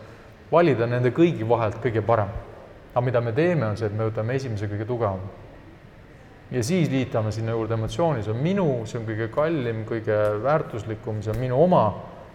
[0.52, 2.30] valida nende kõigi vahelt kõige parem.
[2.94, 5.45] aga mida me teeme, on see, et me võtame esimese kõige tugevama
[6.50, 11.22] ja siis liitame sinna juurde emotsiooni, see on minu, see on kõige kallim, kõige väärtuslikum,
[11.24, 11.86] see on minu oma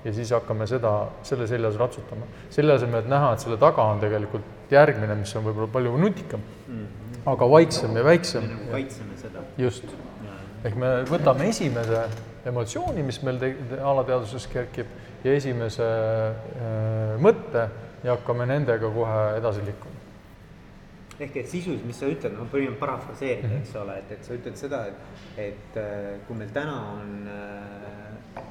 [0.03, 0.93] ja siis hakkame seda,
[1.27, 2.27] selle seljas ratsutama.
[2.49, 6.41] selle asemel, et näha, et selle taga on tegelikult järgmine, mis on võib-olla palju nutikam
[6.41, 7.21] mm, -hmm.
[7.33, 8.49] aga vaiksem ja väiksem.
[8.49, 9.45] nagu kaitseme seda.
[9.57, 9.85] just.
[10.63, 12.03] ehk me võtame esimese
[12.45, 14.87] emotsiooni, mis meil te alateadvuses kerkib
[15.23, 17.69] ja esimese äh, mõtte
[18.03, 20.10] ja hakkame nendega kohe edasi liikuma
[21.21, 23.61] ehk et sisus, mis sa ütled, ma püüan parafraseerida mm, -hmm.
[23.65, 28.43] eks ole, et, et sa ütled seda, et, et äh, kui meil täna on äh,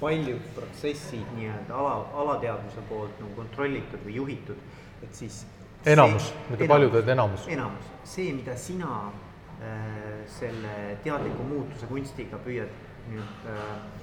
[0.00, 4.64] paljud protsessid nii-öelda ala, alateadvuse poolt nagu kontrollitud või juhitud,
[5.02, 5.44] et siis
[5.86, 7.48] enamus, mitte paljud, vaid enamus.
[7.48, 9.12] enamus, see, mida sina
[9.60, 12.72] äh, selle teadliku muutuse kunstiga püüad
[13.10, 13.93] nüüd äh,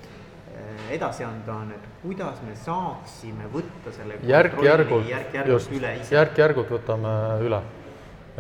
[0.91, 5.12] edasi anda, on, et kuidas me saaksime võtta selle järk-järgult,
[5.47, 5.78] just,
[6.12, 7.14] järk-järgult võtame
[7.45, 7.62] üle.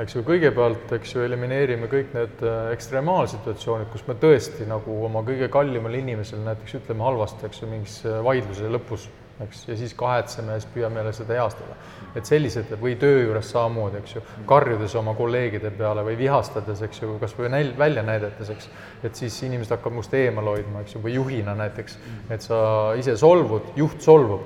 [0.01, 5.19] Eks ju, kõigepealt, eks ju, elimineerime kõik need äh, ekstremaalsituatsioonid, kus me tõesti nagu oma
[5.27, 9.09] kõige kallimale inimesele näiteks ütleme halvasti, eks ju, mingis äh, vaidluse lõpus,
[9.45, 11.75] eks, ja siis kahetseme ja siis püüame jälle seda heastada.
[12.15, 17.01] et sellised või töö juures samamoodi, eks ju, karjudes oma kolleegide peale või vihastades, eks
[17.01, 18.69] ju, kas või näil-, välja näidates, eks,
[19.03, 21.97] et siis inimesed hakkavad must eemal hoidma, eks ju, või juhina näiteks,
[22.29, 22.61] et sa
[22.99, 24.43] ise solvud, juht solvub,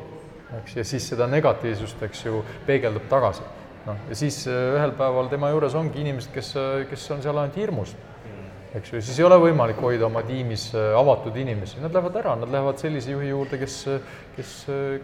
[0.62, 3.46] eks, ja siis seda negatiivsust, eks ju, peegeldub tagasi.
[3.86, 7.38] Noh, ja siis äh, ühel päeval tema juures ongi inimesed, kes, äh, kes on seal
[7.38, 7.98] ainult hirmust,
[8.76, 12.36] eks ju, siis ei ole võimalik hoida oma tiimis äh, avatud inimesi, nad lähevad ära,
[12.42, 13.78] nad lähevad sellise juhi juurde, kes,
[14.36, 14.54] kes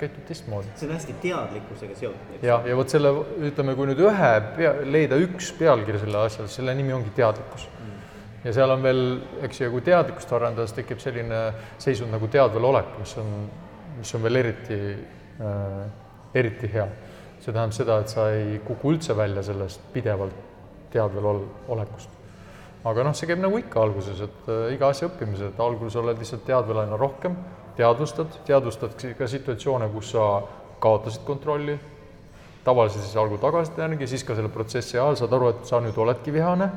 [0.01, 0.74] käitub teistmoodi.
[0.80, 2.34] see on hästi teadlikkusega seotud.
[2.45, 3.13] ja, ja vot selle,
[3.51, 7.95] ütleme, kui nüüd ühe pea, leida üks pealkiri selle asjale, selle nimi ongi teadlikkus mm.
[8.47, 9.05] ja seal on veel,
[9.47, 11.45] eks ju, kui teadlikkust arendades tekib selline
[11.82, 13.32] seisund nagu teadvel olek, mis on,
[14.01, 15.82] mis on veel eriti äh,,
[16.41, 16.89] eriti hea
[17.41, 20.49] see tähendab seda, et sa ei kuku üldse välja sellest pidevalt
[20.93, 22.20] teadvel ol-, olekust.
[22.84, 26.18] Aga noh, see käib nagu ikka alguses, et äh, iga asja õppimisel, et alguses oled
[26.22, 27.36] lihtsalt teadvel aina rohkem,
[27.78, 30.26] teadvustad, teadvustad ka situatsioone, kus sa
[30.82, 31.78] kaotasid kontrolli,
[32.66, 35.98] tavaliselt siis algul tagasiside järgi, siis ka selle protsessi ajal saad aru, et sa nüüd
[35.98, 36.68] oledki vihane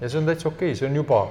[0.00, 1.24] ja see on täitsa okei okay,, see on juba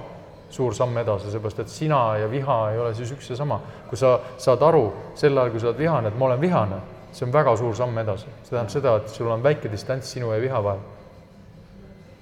[0.51, 3.59] suur samm edasi, seepärast et sina ja viha ei ole siis üks ja sama.
[3.89, 6.79] kui sa saad aru sel ajal, kui sa oled vihane, et ma olen vihane
[7.17, 10.31] see on väga suur samm edasi, see tähendab seda, et sul on väike distants sinu
[10.33, 10.96] ja viha vahel.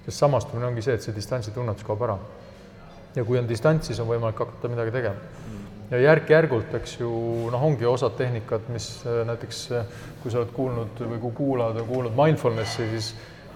[0.06, 2.18] Sest samastumine ongi see, et see distantsi tunnetus kaob ära.
[3.16, 5.16] ja kui on distants, siis on võimalik hakata midagi tegema.
[5.91, 7.12] ja järk-järgult, eks ju,
[7.53, 9.86] noh, ongi osad tehnikad, mis äh, näiteks äh,
[10.24, 13.14] kui sa oled kuulnud või kui kuulad ja kuulnud mindfulnessi, siis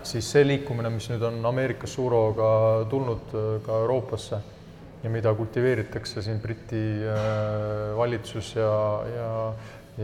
[0.09, 2.51] siis see liikumine, mis nüüd on Ameerikas suure hooga
[2.89, 4.39] tulnud äh, ka Euroopasse
[5.03, 6.79] ja mida kultiveeritakse siin Briti
[7.95, 8.71] valitsus ja,
[9.07, 9.29] ja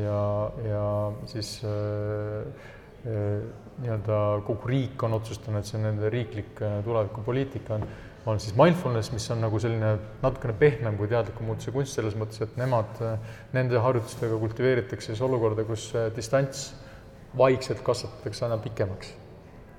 [0.03, 2.41] ja, ja siis äh,
[3.11, 3.41] äh,
[3.81, 4.17] nii-öelda
[4.47, 7.83] kogu riik on otsustanud, et see on nende riiklik äh, tulevikupoliitika on,
[8.31, 9.91] on siis mindfulness, mis on nagu selline
[10.23, 12.97] natukene pehmem kui teadliku muutuse kunst selles mõttes, et nemad,
[13.53, 16.69] nende harjutustega kultiveeritakse siis olukorda, kus distants
[17.37, 19.13] vaikselt kasvatatakse aina pikemaks.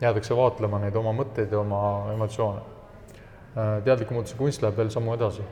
[0.01, 2.61] jäädakse vaatlema neid oma mõtteid ja oma emotsioone.
[3.85, 5.43] teadliku muutuse kunst läheb veel sammu edasi,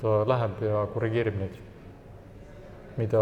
[0.00, 1.60] ta läheb ja korrigeerib neid
[2.96, 3.20] mida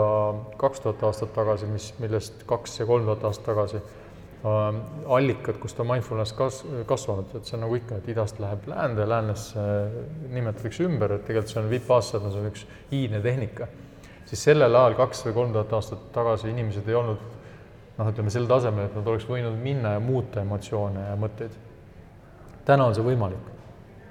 [0.59, 4.00] kaks tuhat aastat tagasi, mis, millest kaks ja kolm tuhat aastat tagasi äh,
[4.43, 9.05] allikad, kust on mindfulness kas-, kasvanud, et see on nagu ikka, et idast läheb läände,
[9.09, 9.65] läänesse
[10.33, 12.65] nimetatakse ümber, et tegelikult see on vipassana, see on üks
[12.97, 13.69] iidne tehnika.
[14.31, 17.23] siis sellel ajal, kaks või kolm tuhat aastat tagasi, inimesed ei olnud
[17.99, 21.57] noh, ütleme sel tasemel, et nad oleks võinud minna ja muuta emotsioone ja mõtteid.
[22.65, 23.51] täna on see võimalik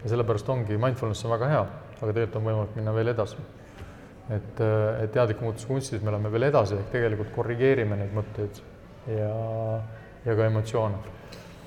[0.03, 1.63] ja sellepärast ongi, mindfulness on väga hea,
[2.01, 3.49] aga tegelikult on võimalik minna veel edasi
[4.29, 8.61] et, äh, et teadliku muutuse kunstis me oleme veel edasi, ehk tegelikult korrigeerime neid mõtteid
[9.09, 9.31] ja,
[10.25, 10.99] ja ka emotsioone.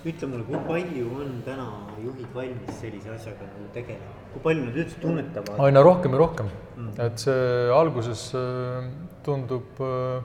[0.02, 1.68] ütle mulle, kui palju on täna
[2.02, 5.58] juhid valmis sellise asjaga nagu tegelema, kui palju nad üldse tunnetavad?
[5.68, 8.88] aina rohkem ja rohkem mm., et see alguses äh,
[9.22, 10.24] tundub äh,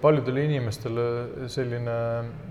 [0.00, 1.04] paljudele inimestele
[1.50, 1.96] selline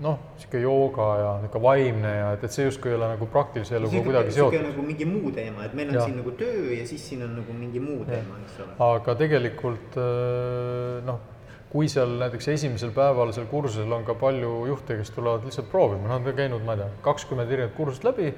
[0.04, 3.78] noh, niisugune jooga ja niisugune vaimne ja et, et see justkui ei ole nagu praktilise
[3.80, 4.68] eluga kuidagi seotud.
[4.68, 6.04] nagu mingi muu teema, et meil on ja.
[6.06, 8.76] siin nagu töö ja siis siin on nagu mingi muu teema, eks ole.
[8.90, 11.24] aga tegelikult äh, noh,
[11.68, 16.08] kui seal näiteks esimesel päeval seal kursusel on ka palju juhte, kes tulevad lihtsalt proovima,
[16.08, 18.30] nad on käinud, ma ei tea, kakskümmend erinevat kursust läbi,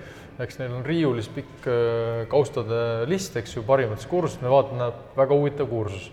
[0.43, 5.39] eks neil on riiulis pikk äh, kaustade list, eks ju, parimatest kursust, me vaatame, väga
[5.39, 6.11] huvitav kursus.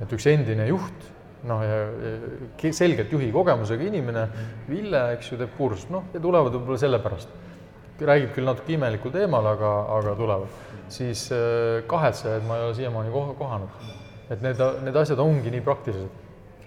[0.00, 1.10] et üks endine juht
[1.48, 4.24] noh, ja selgelt juhi kogemusega inimene,
[4.68, 7.38] Ville, eks ju, teeb kursust, noh, ja tulevad võib-olla sellepärast.
[8.00, 10.58] räägib küll natuke imelikul teemal, aga, aga tulevad.
[10.88, 13.92] siis äh, kahetsejaid ma ei ole siiamaani koh-, kohanud.
[14.30, 16.19] et need, need asjad ongi nii praktilised.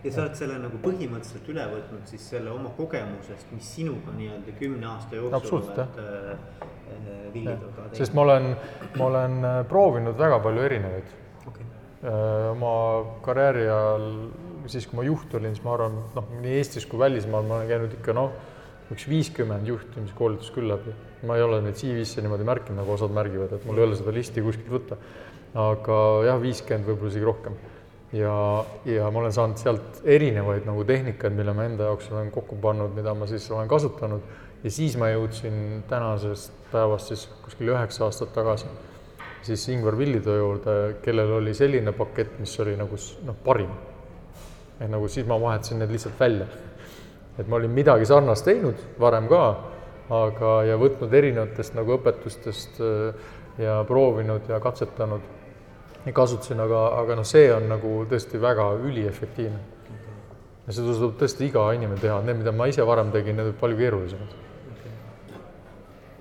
[0.03, 4.55] Ja sa oled selle nagu põhimõtteliselt üle võtnud siis selle oma kogemusest, mis sinuga nii-öelda
[4.59, 7.83] kümne aasta jooksul oled äh, äh, viidud.
[7.97, 8.49] sest ma olen,
[8.97, 11.15] ma olen äh, proovinud väga palju erinevaid
[11.47, 11.69] okay
[12.03, 12.71] oma
[13.23, 14.07] karjääri ajal,
[14.67, 17.69] siis kui ma juht olin, siis ma arvan, noh, nii Eestis kui välismaal ma olen
[17.69, 18.33] käinud ikka noh,
[18.91, 20.93] üks viiskümmend juhtimiskoolitust küll läbi.
[21.23, 24.11] ma ei ole neid CV-sse niimoodi märkinud, nagu osad märgivad, et mul ei ole seda
[24.11, 24.97] listi kuskilt võtta.
[25.63, 25.97] aga
[26.27, 27.55] jah, viiskümmend, võib-olla isegi rohkem.
[28.13, 28.37] Ja,
[28.85, 32.95] ja ma olen saanud sealt erinevaid nagu tehnikaid, mille ma enda jaoks olen kokku pannud,
[32.95, 34.25] mida ma siis olen kasutanud.
[34.63, 38.69] Ja siis ma jõudsin tänasest päevast siis kuskil üheksa aastat tagasi
[39.43, 42.97] siis Ingvar Villitoo juurde, kellel oli selline pakett, mis oli nagu
[43.27, 43.71] noh, parim.
[44.79, 46.47] et nagu siis ma vahetasin need lihtsalt välja.
[47.39, 49.43] Et ma olin midagi sarnast teinud varem ka,
[50.13, 53.29] aga, ja võtnud erinevatest nagu õpetustest äh,
[53.61, 55.23] ja proovinud ja katsetanud
[56.11, 59.59] kasutasin, aga, aga noh, see on nagu tõesti väga üliefektiivne.
[60.67, 63.59] ja seda tuleb tõesti iga inimene teha, need, mida ma ise varem tegin, need olid
[63.59, 64.35] palju keerulisemad.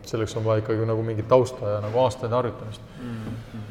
[0.07, 3.19] selleks on vaja ikkagi nagu mingit tausta ja nagu aastaid harjutamist mm.
[3.27, 3.63] -hmm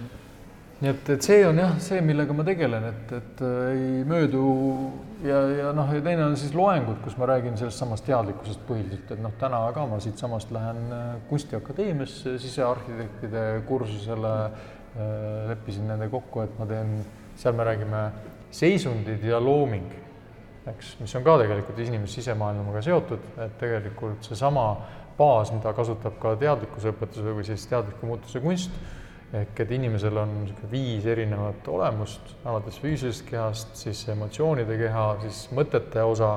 [0.82, 4.46] nii et, et see on jah, see, millega ma tegelen, et, et äh, ei möödu
[5.22, 9.14] ja, ja noh, ja teine on siis loengud, kus ma räägin sellest samast teadlikkusest põhiliselt,
[9.14, 14.70] et noh, täna ka ma siitsamast lähen äh, Kunstiakadeemiasse sisearhitektide kursusele äh,,
[15.48, 16.98] leppisin nendega kokku, et ma teen,
[17.40, 18.06] seal me räägime
[18.52, 19.92] seisundid ja looming,
[20.68, 24.66] eks, mis on ka tegelikult inimese sisemaailmaga seotud, et tegelikult seesama
[25.18, 28.76] baas, mida kasutab ka teadlikkuse õpetus või siis teadliku muutuse kunst
[29.32, 35.46] ehk et inimesel on niisugune viis erinevat olemust, alates füüsilisest kehast, siis emotsioonide keha, siis
[35.56, 36.34] mõtete osa,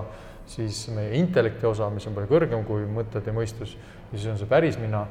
[0.46, 3.74] siis meie intellekti osa, mis on palju kõrgem kui mõtted ja mõistus,
[4.12, 5.02] ja siis on see päris mina,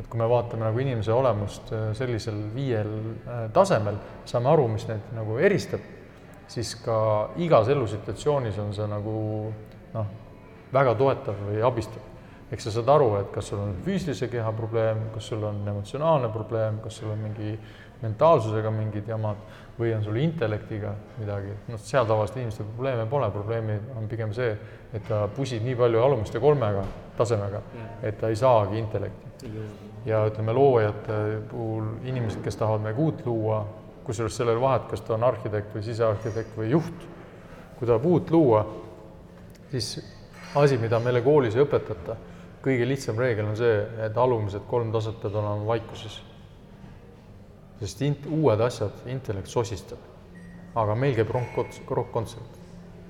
[0.00, 4.86] et kui me vaatame nagu inimese olemust äh, sellisel viiel äh, tasemel, saame aru, mis
[4.88, 5.84] neid nagu eristab,
[6.52, 6.96] siis ka
[7.40, 9.14] igas elusituatsioonis on see nagu
[9.92, 10.16] noh,
[10.72, 12.08] väga toetav või abistav.
[12.52, 16.28] Eks sa saad aru, et kas sul on füüsilise keha probleem, kas sul on emotsionaalne
[16.32, 17.54] probleem, kas sul on mingi
[18.02, 19.38] mentaalsusega mingid jamad
[19.78, 24.52] või on sul intellektiga midagi, noh, seal tavaliselt inimestel probleeme pole, probleemi on pigem see,
[24.92, 26.84] et ta pusib nii palju alumiste kolmega
[27.16, 27.62] tasemega,
[28.02, 29.30] et ta ei saagi intellekti.
[30.06, 31.18] ja ütleme, loojate
[31.50, 33.62] puhul inimesed, kes tahavad midagi uut luua,
[34.04, 37.06] kusjuures sellel vahet, kas ta on arhitekt või sisearhitekt või juht,
[37.78, 38.64] kui tahab uut luua,
[39.70, 39.94] siis
[40.58, 42.18] asi, mida meile koolis ei õpetata
[42.62, 46.20] kõige lihtsam reegel on see, et alumised kolm taset peavad olema vaikuses.
[47.82, 50.10] Sest int-, uued asjad, intellekt sosistab.
[50.74, 52.60] aga meil käib rongkonts-, rokk-kontsert.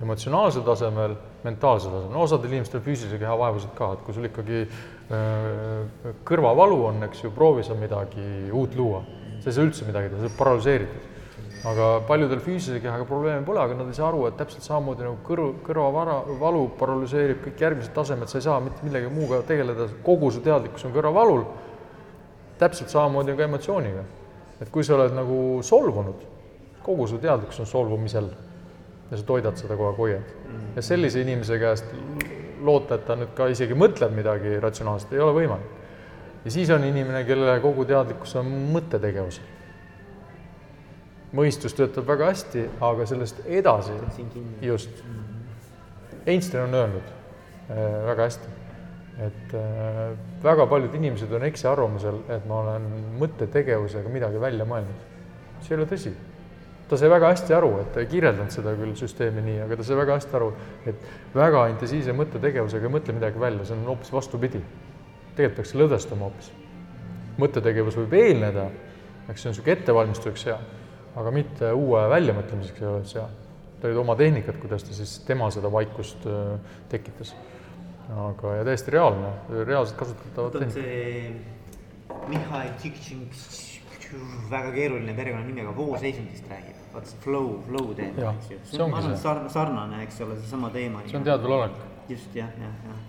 [0.03, 1.15] emotsionaalsel tasemel,
[1.45, 6.83] mentaalsel tasemel, no osadel inimestel füüsilise keha vaevused ka, et kui sul ikkagi äh, kõrvavalu
[6.89, 9.05] on, eks ju, proovi sa midagi uut luua.
[9.41, 11.11] sa ei saa üldse midagi teha, sa oled paralüseeritud
[11.69, 15.19] aga paljudel füüsilise kehaga probleeme pole, aga nad ei saa aru, et täpselt samamoodi nagu
[15.27, 20.33] kõrv, kõrvavara, valu paralüseerib kõik järgmised tasemed, sa ei saa mitte millegi muuga tegeleda, kogu
[20.35, 21.45] su teadlikkus on kõrvavalul.
[22.59, 24.03] täpselt samamoodi on ka emotsiooniga.
[24.63, 25.37] Et kui sa oled nagu
[25.67, 26.25] solvunud,
[26.83, 28.29] kogu su teadlikkus on solvumisel
[29.11, 30.35] ja sa toidad seda kogu aeg, hoiad.
[30.77, 31.91] ja sellise inimese käest
[32.63, 35.81] loota, et ta nüüd ka isegi mõtleb midagi ratsionaalset, ei ole võimalik.
[36.45, 39.51] ja siis on inimene, kelle kogu teadlikkus on mõttetegevusel
[41.37, 43.97] mõistus töötab väga hästi, aga sellest edasi,
[44.63, 45.03] just.
[46.27, 48.51] Einstein on öelnud äh, väga hästi,
[49.21, 50.03] et äh,
[50.43, 52.87] väga paljud inimesed on eksiarvamusel, et ma olen
[53.21, 55.09] mõttetegevusega midagi välja mõelnud.
[55.61, 56.13] see ei ole tõsi.
[56.89, 59.85] ta sai väga hästi aru, et ta ei kirjeldanud seda küll süsteemi nii, aga ta
[59.85, 60.53] sai väga hästi aru,
[60.87, 64.63] et väga intensiivse mõttetegevusega ei mõtle midagi välja, see on hoopis vastupidi.
[65.37, 66.53] tegelikult peaks lõdvestama hoopis.
[67.39, 68.71] mõttetegevus võib eelneda,
[69.29, 70.59] eks see on niisugune ettevalmistuseks hea
[71.19, 73.25] aga mitte uue väljamõtlemiseks ei ole see,
[73.81, 77.35] tal olid oma tehnikad, kuidas ta siis, tema seda vaikust äh, tekitas.
[78.11, 79.33] Aga, ja täiesti reaalne,
[79.65, 80.75] reaalselt kasutatav tehnika.
[80.75, 81.35] see
[82.29, 83.23] Mihhail Tšikšin,
[84.51, 88.59] väga keeruline perekonnanimi, aga vooseisundist räägib, vaata see flow, flow teema, eks ju.
[88.73, 91.07] see on sarnane, sarnane, eks ole, seesama teema.
[91.07, 91.81] see on teadvalolek.
[92.09, 93.01] just jah, jah, jah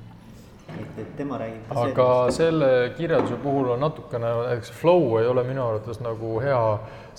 [0.79, 1.71] et, et tema räägib.
[1.77, 6.61] aga selle kirjelduse puhul on natukene, näiteks flow ei ole minu arvates nagu hea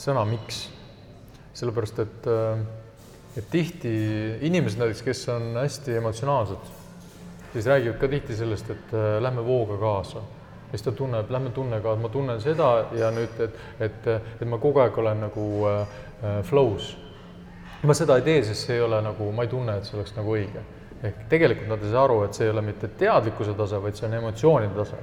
[0.01, 0.65] sõna, miks
[1.55, 2.31] sellepärast et,
[3.39, 3.93] et tihti
[4.49, 6.73] inimesed näiteks, kes on hästi emotsionaalsed,
[7.55, 10.19] siis räägivad ka tihti sellest, et äh, lähme vooga kaasa.
[10.19, 14.07] ja siis ta tunneb, lähme tunne kaasa, ma tunnen seda ja nüüd, et, et,
[14.41, 15.81] et ma kogu aeg olen nagu äh,
[16.23, 16.97] äh flow's.
[17.83, 20.17] ma seda ei tee, sest see ei ole nagu, ma ei tunne, et see oleks
[20.17, 20.65] nagu õige.
[21.03, 24.09] ehk tegelikult nad ei saa aru, et see ei ole mitte teadlikkuse tase, vaid see
[24.09, 25.03] on emotsioonide tase.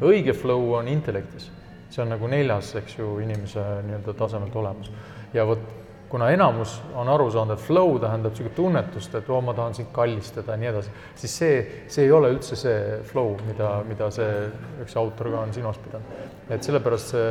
[0.00, 1.50] õige flow on intellektis,
[1.90, 4.92] see on nagu neljas, eks ju, inimese nii-öelda tasemelt olemas
[5.34, 5.64] ja vot
[6.08, 9.90] kuna enamus on aru saanud, et flow tähendab niisugust tunnetust, et oo, ma tahan sind
[9.92, 11.58] kallistada ja nii edasi, siis see,
[11.92, 12.78] see ei ole üldse see
[13.10, 14.30] flow, mida, mida see
[14.84, 16.24] üks autor ka on silmas pidanud.
[16.48, 17.28] et sellepärast see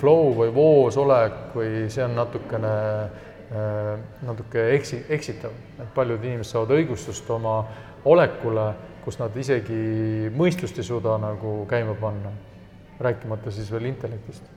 [0.00, 2.72] flow või voosolek või see on natukene
[3.04, 3.92] äh,
[4.24, 7.60] natuke eksi, eksitav, et paljud inimesed saavad õigustust oma
[8.08, 8.70] olekule,
[9.04, 12.32] kus nad isegi mõistust ei suuda nagu käima panna,
[13.04, 14.53] rääkimata siis veel intellektist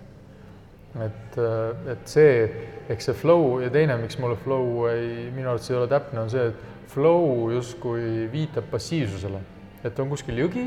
[0.95, 2.47] et, äh, et see,
[2.89, 6.31] eks see flow ja teine, miks mulle flow ei, minu arvates ei ole täpne, on
[6.31, 9.41] see, et flow justkui viitab passiivsusele.
[9.85, 10.65] et on kuskil jõgi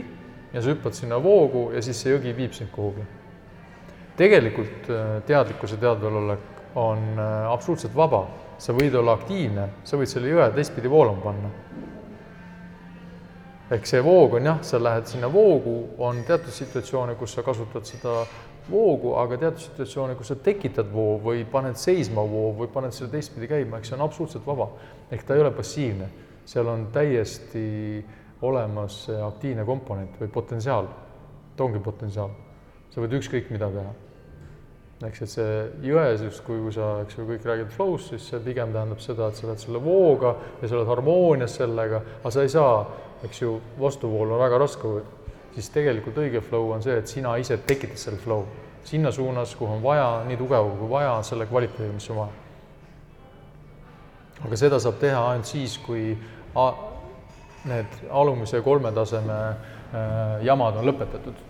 [0.53, 3.03] ja sa hüppad sinna voogu ja siis see jõgi viib sind kuhugi.
[4.17, 8.27] tegelikult äh, teadlikkuse teadvalolek on äh, absoluutselt vaba,
[8.59, 11.51] sa võid olla aktiivne, sa võid selle jõe teistpidi voolama panna.
[13.71, 17.87] ehk see voog on jah, sa lähed sinna voogu, on teatud situatsioone, kus sa kasutad
[17.87, 18.25] seda
[18.71, 23.11] voogu, aga teatud situatsioone, kus sa tekitad voo või paned seisma voo või paned selle
[23.13, 24.71] teistpidi käima, eks see on absoluutselt vaba.
[25.11, 26.09] ehk ta ei ole passiivne,
[26.47, 28.05] seal on täiesti
[28.43, 30.89] olemas aktiivne komponent või potentsiaal,
[31.57, 32.31] ta ongi potentsiaal.
[32.91, 33.93] sa võid ükskõik mida teha.
[35.07, 35.53] eks, et see
[35.83, 39.37] jões justkui, kui sa, eks ju, kõik räägivad flow'st, siis see pigem tähendab seda, et
[39.37, 42.85] sa oled selle vooga ja sa oled harmoonias sellega, aga sa ei saa,
[43.25, 44.89] eks ju, vastuvool on väga raske
[45.55, 48.45] siis tegelikult õige flow on see, et sina ise tekitad selle flow
[48.85, 52.33] sinna suunas, kuhu on vaja, nii tugev kui vaja, selle kvaliteediga, mis on vaja.
[54.45, 56.15] aga seda saab teha ainult siis, kui
[57.69, 61.47] need alumise kolme taseme äh, jamad on lõpetatud.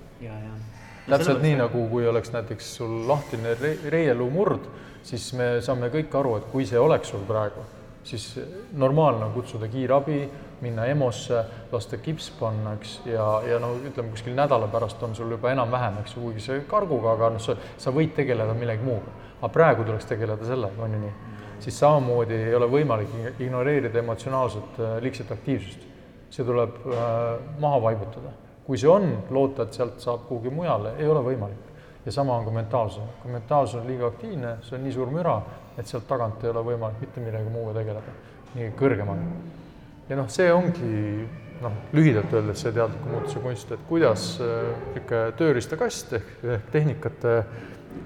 [1.07, 4.66] täpselt nii, nagu kui oleks näiteks sul lahtine re reieluu murd,
[5.03, 7.62] siis me saame kõik aru, et kui see oleks sul praegu,
[8.05, 8.26] siis
[8.72, 10.24] normaalne on kutsuda kiirabi
[10.61, 11.42] minna EMO-sse,
[11.72, 16.00] lasta kips panna, eks, ja, ja no ütleme, kuskil nädala pärast on sul juba enam-vähem,
[16.02, 19.16] eks kuigi see karguga, aga noh, sa, sa võid tegeleda millegi muuga.
[19.40, 21.12] aga praegu tuleks tegeleda sellega, on ju nii?
[21.61, 25.88] siis samamoodi ei ole võimalik ignoreerida emotsionaalset äh, liigset aktiivsust.
[26.30, 28.32] see tuleb äh, maha vaibutada.
[28.66, 31.70] kui see on, loota, et sealt saab kuhugi mujale, ei ole võimalik.
[32.04, 35.40] ja sama on ka mentaalsusega, kui mentaalsus on liiga aktiivne, see on nii suur müra,
[35.78, 38.14] et sealt tagant ei ole võimalik mitte millegi muuga tegeleda,
[38.54, 39.24] nii kõrgemal
[40.11, 41.26] ja noh, see ongi
[41.61, 47.36] noh, lühidalt öeldes see teadliku muutuse kunst, et kuidas niisugune tööriistakast ehk, ehk tehnikate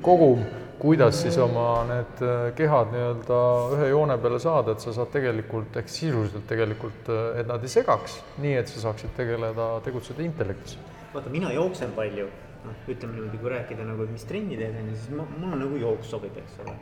[0.04, 0.44] kogum,
[0.78, 3.40] kuidas siis oma need äh, kehad nii-öelda
[3.76, 7.72] ühe joone peale saada, et sa saad tegelikult ehk sisuliselt tegelikult, äh, et nad ei
[7.72, 10.76] segaks, nii et sa saaksid tegeleda, tegutseda intellektis.
[11.14, 12.26] vaata, mina jooksen palju,
[12.66, 15.56] noh, ütleme niimoodi, kui rääkida nagu, et mis trenni teed, on ju, siis ma, mul
[15.56, 16.76] on nagu jooks sobib, eks ole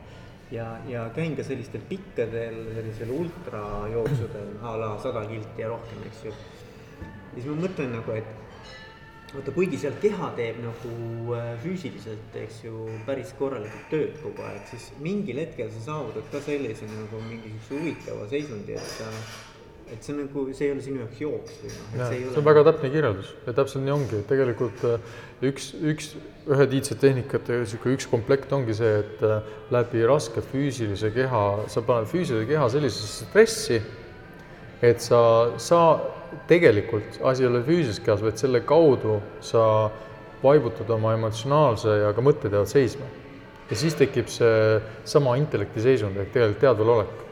[0.53, 6.25] ja, ja käin ka sellistel pikkadel, sellisel ultrajooksudel a la sada kilti ja rohkem, eks
[6.27, 6.33] ju.
[7.01, 8.43] ja siis ma mõtlen nagu, et
[9.33, 10.91] vaata, kuigi seal keha teeb nagu
[11.37, 16.43] äh, füüsiliselt, eks ju, päris korralikult tööd kogu aeg, siis mingil hetkel sa saavutad ka
[16.45, 19.09] sellise nagu mingisuguse huvitava seisundi, et sa
[19.91, 22.23] et see on nagu, see ei ole sinu jaoks jooks või noh, et see ei
[22.23, 22.33] ole.
[22.33, 25.09] see on väga täpne kirjeldus ja täpselt nii ongi, et tegelikult äh,
[25.49, 26.13] üks, üks
[26.53, 31.83] ühed iidsed tehnikate niisugune üks komplekt ongi see, et äh, läbi raske füüsilise keha, sa
[31.85, 33.81] paned füüsilise keha sellisesse stressi,
[34.83, 35.21] et sa,
[35.61, 35.81] sa
[36.49, 39.65] tegelikult, asi ei ole füüsilises kehas, vaid selle kaudu sa
[40.43, 43.05] vaibutad oma emotsionaalse ja ka mõttetead seisma.
[43.69, 47.22] ja siis tekib see sama intellekti seisund ehk tegelikult teadvalolek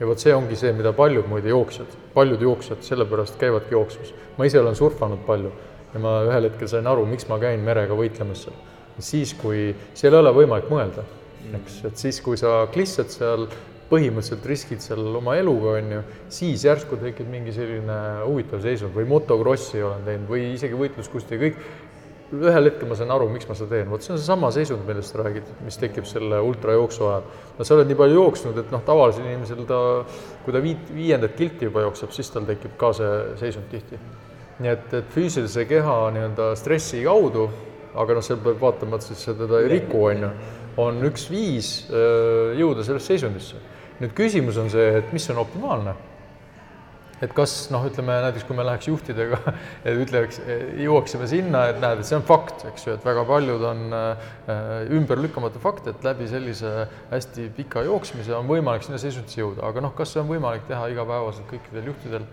[0.00, 4.14] ja vot see ongi see, mida paljud muide jooksjad, paljud jooksjad sellepärast käivadki jooksmas.
[4.38, 5.52] ma ise olen surfanud palju
[5.94, 8.56] ja ma ühel hetkel sain aru, miks ma käin merega võitlemas seal.
[8.98, 11.04] siis, kui seal ei ole võimalik mõelda,
[11.60, 13.46] eks, et siis, kui sa klissad seal,
[13.90, 19.06] põhimõtteliselt riskid seal oma eluga, on ju, siis järsku tekib mingi selline huvitav seisund või
[19.10, 21.60] motokrossi olen teinud või isegi võitluskusti, kõik
[22.32, 25.12] ühel hetkel ma sain aru, miks ma seda teen, vot see on seesama seisund, millest
[25.12, 27.26] sa räägid, mis tekib selle ultrajooksu ajal.
[27.58, 29.80] no sa oled nii palju jooksnud, et noh, tavalisel inimesel ta,
[30.44, 33.12] kui ta viit, viiendat kilti juba jookseb, siis tal tekib ka see
[33.42, 34.00] seisund tihti.
[34.64, 37.48] nii et, et füüsilise keha nii-öelda stressi kaudu,
[37.98, 40.32] aga noh, seal peab vaatama, et siis sa teda ei riku, on ju,
[40.84, 43.62] on üks viis äh, jõuda sellesse seisundisse.
[44.00, 45.94] nüüd küsimus on see, et mis on optimaalne
[47.22, 49.38] et kas noh, ütleme näiteks, kui me läheks juhtidega,
[50.04, 50.40] ütleks,
[50.80, 54.34] jõuaksime sinna, et näed, et see on fakt, eks ju, et väga paljud on äh,
[54.98, 59.94] ümberlükkamatu fakt, et läbi sellise hästi pika jooksmise on võimalik sinna seisundisse jõuda, aga noh,
[59.96, 62.28] kas see on võimalik teha igapäevaselt kõikidel juhtidel?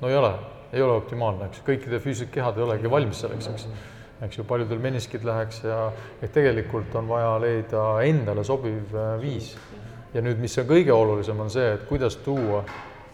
[0.00, 0.32] no ei ole,
[0.76, 3.68] ei ole optimaalne, eks, kõikide füüsilised kehad ei olegi valmis selleks, eks
[4.24, 5.90] eks ju, paljudel meniskid läheks ja
[6.24, 9.54] et tegelikult on vaja leida endale sobiv äh, viis.
[10.14, 12.62] ja nüüd, mis on kõige olulisem, on see, et kuidas tuua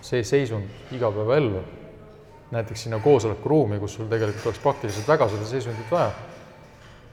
[0.03, 1.63] see seisund igapäevaellu,
[2.51, 6.11] näiteks sinna koosolekuruumi, kus sul tegelikult oleks praktiliselt väga seda seisundit vaja,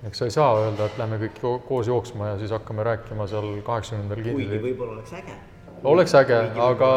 [0.08, 3.50] eks sa ei saa öelda, et lähme kõik koos jooksma ja siis hakkame rääkima seal
[3.68, 4.64] kaheksakümnendal kuigi kindlil.
[4.64, 5.38] võib-olla oleks äge.
[5.94, 6.90] oleks äge, aga,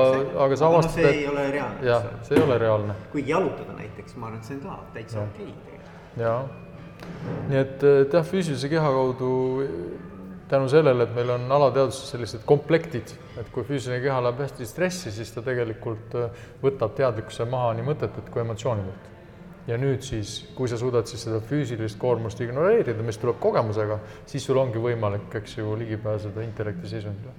[0.46, 3.76] aga sa avastad, see ei et ole reaalne, jah, see ei ole reaalne kuigi jalutada
[3.78, 6.24] näiteks, ma arvan, et see on ka täitsa okei tegelikult.
[6.24, 6.40] jaa.
[7.50, 9.34] nii et, et jah, füüsilise keha kaudu
[10.52, 15.12] tänu sellele, et meil on alateadvuses sellised komplektid, et kui füüsiline keha läheb hästi stressi,
[15.14, 19.08] siis ta tegelikult äh, võtab teadlikkuse maha nii mõtetelt kui emotsioonidelt.
[19.66, 24.44] ja nüüd siis, kui sa suudad siis seda füüsilist koormust ignoreerida, mis tuleb kogemusega, siis
[24.44, 27.34] sul ongi võimalik, eks ju, ligi pääseda intellekti seisundile.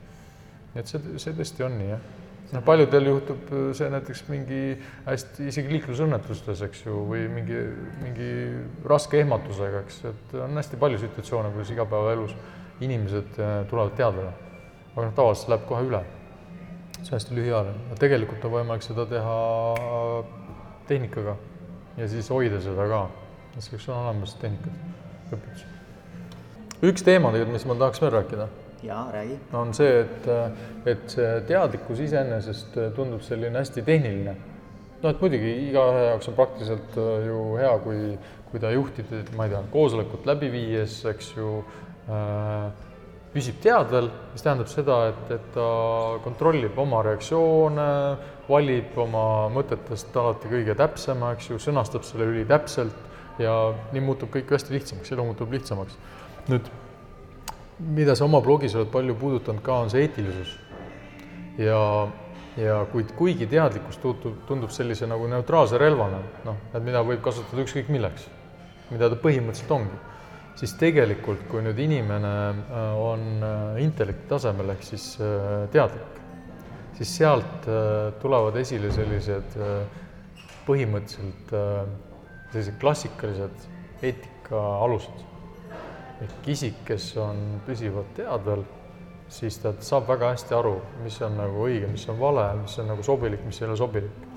[0.74, 2.12] nii et see, see tõesti on nii, jah
[2.54, 4.62] no paljudel juhtub see näiteks mingi
[5.06, 7.62] hästi isegi liiklusõnnetustes, eks ju, või mingi,
[8.02, 8.34] mingi
[8.90, 12.36] raske ehmatusega, eks, et on hästi palju situatsioone, kuidas igapäevaelus
[12.86, 14.34] inimesed äh, tulevad teadvale.
[14.94, 16.04] aga noh, tavaliselt läheb kohe üle.
[17.02, 19.38] see on hästi lühiajaline, tegelikult on võimalik seda teha
[20.88, 21.36] tehnikaga
[21.98, 23.06] ja siis hoida seda ka.
[23.60, 25.66] selleks on olemas tehnikad õpetus.
[26.84, 28.48] üks teema tegelikult, mis ma tahaks veel rääkida
[28.84, 29.38] jaa, räägi.
[29.54, 30.28] on see, et,
[30.86, 34.36] et see teadlikkus iseenesest tundub selline hästi tehniline.
[35.04, 38.04] noh, et muidugi igaühe jaoks on praktiliselt äh, ju hea, kui,
[38.52, 41.93] kui ta juhtida, ma ei tea, koosolekut läbi viies, eks ju äh,,
[43.34, 45.68] püsib teadvel, mis tähendab seda, et, et ta
[46.26, 47.90] kontrollib oma reaktsioone,
[48.50, 53.56] valib oma mõtetest alati kõige täpsema, eks ju, sõnastab selle ülitäpselt ja
[53.96, 55.98] nii muutub kõik hästi lihtsamaks, elu muutub lihtsamaks.
[56.52, 56.68] nüüd
[57.80, 60.58] mida sa oma blogis oled palju puudutanud ka, on see eetilisus.
[61.58, 62.08] ja,
[62.58, 67.62] ja kuid kuigi teadlikkus tundub, tundub sellise nagu neutraalse relvana, noh, et mida võib kasutada
[67.62, 68.28] ükskõik milleks,
[68.92, 70.00] mida ta põhimõtteliselt ongi,
[70.60, 76.22] siis tegelikult, kui nüüd inimene äh, on äh, intellekti tasemel ehk siis äh, teadlik,
[76.98, 77.68] siis sealt
[78.22, 79.56] tulevad esile sellised
[80.68, 81.54] põhimõtteliselt
[82.54, 83.66] sellised klassikalised
[84.06, 85.24] eetika alused
[86.22, 88.62] ehk isik, kes on püsivalt teadvel,
[89.34, 92.92] siis ta saab väga hästi aru, mis on nagu õige, mis on vale, mis on
[92.94, 94.33] nagu sobilik, mis ei ole sobilik.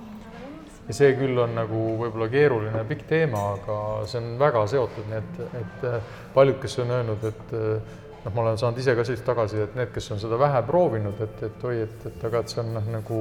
[0.86, 5.18] Ja see küll on nagu võib-olla keeruline pikk teema, aga see on väga seotud, nii
[5.22, 9.06] et, et äh, paljud, kes on öelnud, et äh, noh, ma olen saanud ise ka
[9.06, 12.54] sellist tagasisidet, need, kes on seda vähe proovinud, et, et oi, et, et aga et
[12.54, 13.20] see on noh, nagu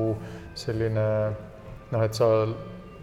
[0.58, 1.10] selline
[1.92, 2.30] noh, et sa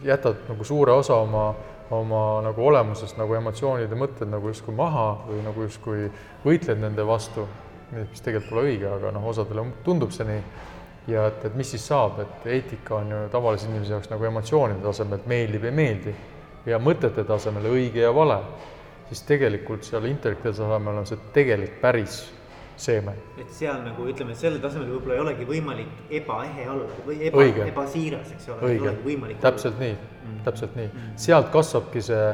[0.03, 1.51] jätad nagu suure osa oma
[1.93, 6.07] oma nagu olemusest nagu emotsioonid ja mõtted nagu justkui maha või nagu justkui
[6.45, 7.45] võitled nende vastu,
[7.93, 10.45] mis tegelikult pole õige, aga noh, osadele tundub see nii.
[11.11, 14.85] Ja et, et mis siis saab, et eetika on ju tavalise inimese jaoks nagu emotsioonide
[14.85, 16.15] tasemel, et meeldib, ei meeldi
[16.67, 18.39] ja mõtete tasemel õige ja vale,
[19.09, 22.23] siis tegelikult seal intellekti tasemel on see tegelik päris
[22.83, 27.45] seeme et seal nagu ütleme, sellel tasemel võib-olla ei olegi võimalik ebaehe olla või eba
[27.67, 28.73] ebasiiras, eks ole.
[28.73, 32.27] õige, täpselt nii mm., täpselt nii mm., sealt kasvabki see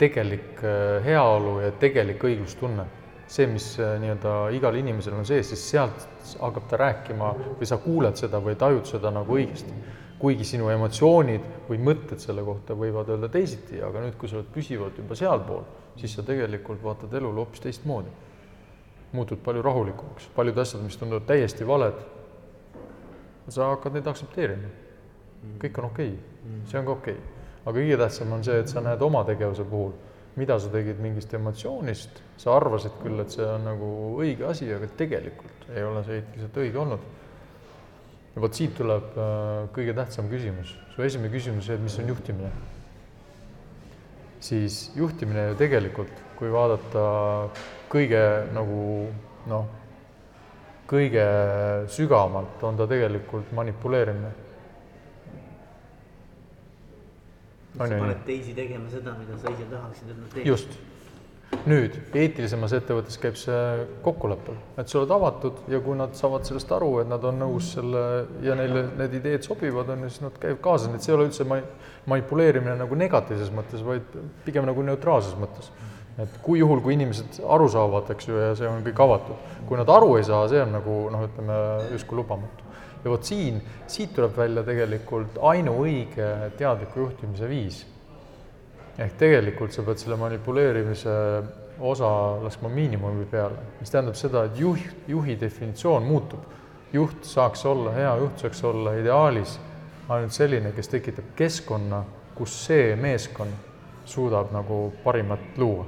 [0.00, 2.86] tegelik äh, heaolu ja tegelik õiglustunne.
[3.30, 6.06] see, mis äh, nii-öelda igal inimesel on sees, siis sealt
[6.40, 9.74] hakkab ta rääkima või sa kuuled seda või tajud seda nagu õigesti.
[10.20, 14.50] kuigi sinu emotsioonid või mõtted selle kohta võivad öelda teisiti, aga nüüd, kui sa oled
[14.52, 15.62] püsivalt juba sealpool,
[15.96, 18.10] siis sa tegelikult vaatad elule hoopis teistmoodi.
[19.12, 22.04] muutud palju rahulikumaks, paljud asjad, mis tunduvad täiesti valed,
[23.48, 24.68] sa hakkad neid aktsepteerima
[25.60, 27.44] kõik on okei okay., see on ka okei okay..
[27.64, 29.92] aga kõige tähtsam on see, et sa näed oma tegevuse puhul,
[30.38, 33.88] mida sa tegid mingist emotsioonist, sa arvasid küll, et see on nagu
[34.22, 37.08] õige asi, aga tegelikult ei ole see eetiliselt õige olnud.
[38.34, 42.12] ja vot siit tuleb äh, kõige tähtsam küsimus, su esimene küsimus, see, et mis on
[42.12, 42.52] juhtimine.
[44.40, 47.02] siis juhtimine ju tegelikult, kui vaadata
[47.90, 48.22] kõige
[48.54, 49.08] nagu
[49.50, 49.66] noh,
[50.90, 51.26] kõige
[51.90, 54.30] sügavamalt on ta tegelikult manipuleerimine
[57.76, 60.48] sa paned teisi tegema seda, mida sa ise tahaksid, et nad teeksid.
[60.50, 60.78] just.
[61.66, 66.70] nüüd eetilisemas ettevõttes käib see kokkuleppel, et sa oled avatud ja kui nad saavad sellest
[66.72, 68.02] aru, et nad on nõus selle
[68.46, 71.18] ja neile need ideed sobivad, on ju, siis nad käivad kaasa, nii et see ei
[71.18, 71.66] ole üldse mani-
[72.06, 74.14] manipuleerimine nagu negatiivses mõttes, vaid
[74.46, 75.72] pigem nagu neutraalses mõttes.
[76.20, 79.78] et kui juhul, kui inimesed aru saavad, eks ju, ja see on kõik avatud, kui
[79.80, 81.56] nad aru ei saa, see on nagu noh, ütleme
[81.94, 82.69] justkui lubamatu.
[83.04, 86.28] Ja vot siin, siit tuleb välja tegelikult ainuõige
[86.58, 87.86] teadliku juhtimise viis
[89.00, 91.14] ehk tegelikult sa pead selle manipuleerimise
[91.80, 92.10] osa
[92.42, 96.40] laskma miinimumi peale, mis tähendab seda, et juht, juhi definitsioon muutub.
[96.92, 99.60] juht saaks olla, hea juht saaks olla ideaalis
[100.08, 102.02] ainult selline, kes tekitab keskkonna,
[102.34, 103.54] kus see meeskond
[104.04, 105.86] suudab nagu parimat luua,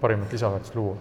[0.00, 0.96] parimat lisaväärtust luua.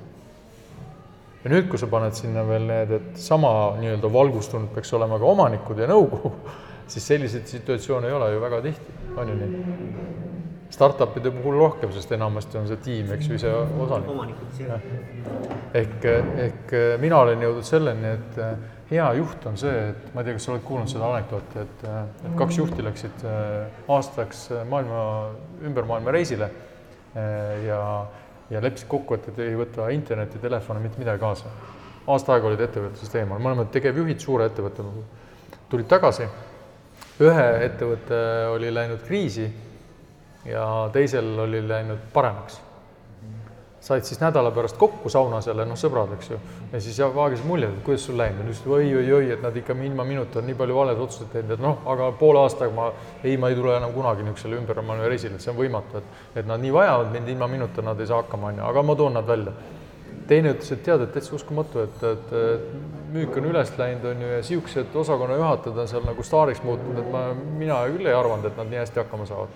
[1.45, 5.29] Ja nüüd, kui sa paned sinna veel need, et sama nii-öelda valgustunud peaks olema ka
[5.29, 6.33] omanikud ja nõukogu,
[6.91, 9.65] siis selliseid situatsioone ei ole ju väga tihti, on ju nii?
[10.75, 13.51] startup'ide puhul rohkem, sest enamasti on see tiim, eks ju, ise
[13.85, 14.09] osanik.
[15.77, 16.07] ehk,
[16.47, 20.47] ehk mina olen jõudnud selleni, et hea juht on see, et ma ei tea, kas
[20.49, 21.85] sa oled kuulnud seda anekdooti, et,
[22.25, 23.25] et kaks juhti läksid
[23.95, 25.05] aastaks maailma,
[25.69, 26.49] ümber maailma reisile
[27.69, 27.79] ja,
[28.49, 31.51] ja leppisid kokku, et, et ei võta interneti, telefone, mitte midagi kaasa.
[32.07, 34.83] aasta aega olid ettevõtlusest eemal, mõlemad tegevjuhid suure ettevõtte
[35.69, 36.27] tulid tagasi.
[37.19, 38.19] ühe ettevõte
[38.51, 39.47] oli läinud kriisi
[40.45, 42.61] ja teisel oli läinud paremaks.
[43.85, 46.39] Said siis nädala pärast kokku saunas jälle, noh, sõbrad, eks ju,
[46.71, 50.41] ja siis vaagisid muljeid, et kuidas sul läinud, ütlesid oi-oi-oi, et nad ikka ilma minuta
[50.41, 52.89] on nii palju valesid otsuseid teinud, et noh, aga poole aastaga ma,
[53.23, 56.49] ei, ma ei tule enam kunagi niisugusele ümbermaailma reisile, et see on võimatu, et, et
[56.49, 59.19] nad nii vajavad mind, ilma minuta nad ei saa hakkama, on ju, aga ma toon
[59.19, 59.53] nad välja.
[60.25, 64.25] Teine ütles, et tead, et täitsa uskumatu, et, et, et müük on üles läinud, on
[64.25, 67.27] ju, ja niisugused osakonna juhatajad on seal nagu staariks muutunud, et ma,
[67.61, 69.53] mina küll ei arvanud, et nad nii hästi hakkama saavad.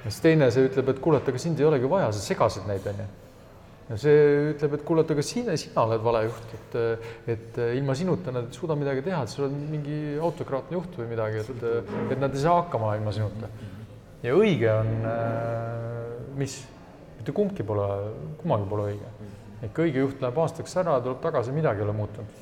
[0.00, 2.64] Ja siis teine, see ütleb, et kuule, et aga sind ei olegi vaja, sa segasid
[2.70, 3.10] neid, onju.
[3.90, 4.18] Ja see
[4.52, 6.76] ütleb, et kuule, et aga sina, sina oled vale juht, et,
[7.34, 11.08] et ilma sinuta nad ei suuda midagi teha, et sa oled mingi autokraatne juht või
[11.10, 11.64] midagi, et,
[12.14, 13.50] et nad ei saa hakkama ilma sinuta.
[14.22, 14.92] ja õige on,
[16.38, 16.60] mis,
[17.18, 17.88] mitte kumbki pole,
[18.42, 19.16] kummagi pole õige.
[19.70, 22.39] ikka õige juht läheb aastaks ära, tuleb tagasi, midagi ei ole muutunud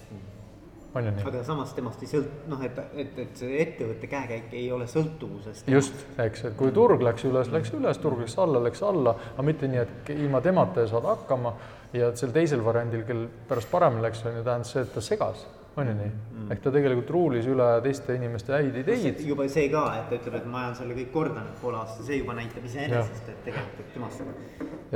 [0.98, 1.26] on ju nii?
[1.30, 5.64] aga samas temast ei sõlt-, noh, et, et, et see ettevõtte käekäik ei ole sõltuvuses.
[5.70, 9.46] just, eks, et kui turg läks üles, läks üles, turg läks alla, läks alla, aga
[9.46, 11.54] mitte nii, et ilma temata ei saada hakkama
[11.96, 15.46] ja sel teisel variandil, kel pärast paremini läks, on ju, tähendas see, et ta segas
[15.78, 16.50] on ju nii mm.?
[16.52, 19.20] ehk ta tegelikult ruulis üle teiste inimeste häid ideid.
[19.26, 22.06] juba see ka, et ta ütleb, et ma ajan selle kõik korda nüüd poole aasta,
[22.06, 24.24] see juba näitab iseenesest, et tegelikult temast.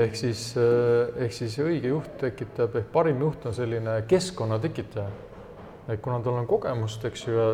[0.07, 0.47] ehk siis,
[1.27, 5.11] ehk siis õige juht tekitab, ehk parim juht on selline keskkonna tekitaja
[5.89, 7.47] et kuna tal on kogemust, eks ju, ja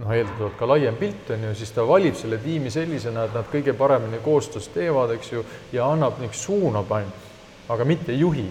[0.00, 3.50] noh, eeldatavalt ka laiem pilt on ju, siis ta valib selle tiimi sellisena, et nad
[3.52, 5.44] kõige paremini koostöös teevad, eks ju,
[5.76, 7.28] ja annab niisugust suunab ainult,
[7.70, 8.48] aga mitte ei juhi.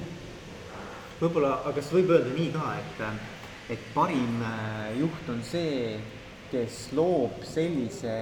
[1.20, 5.98] võib-olla, aga kas võib öelda nii ka, et, et parim äh, juht on see,
[6.50, 8.14] kes loob sellise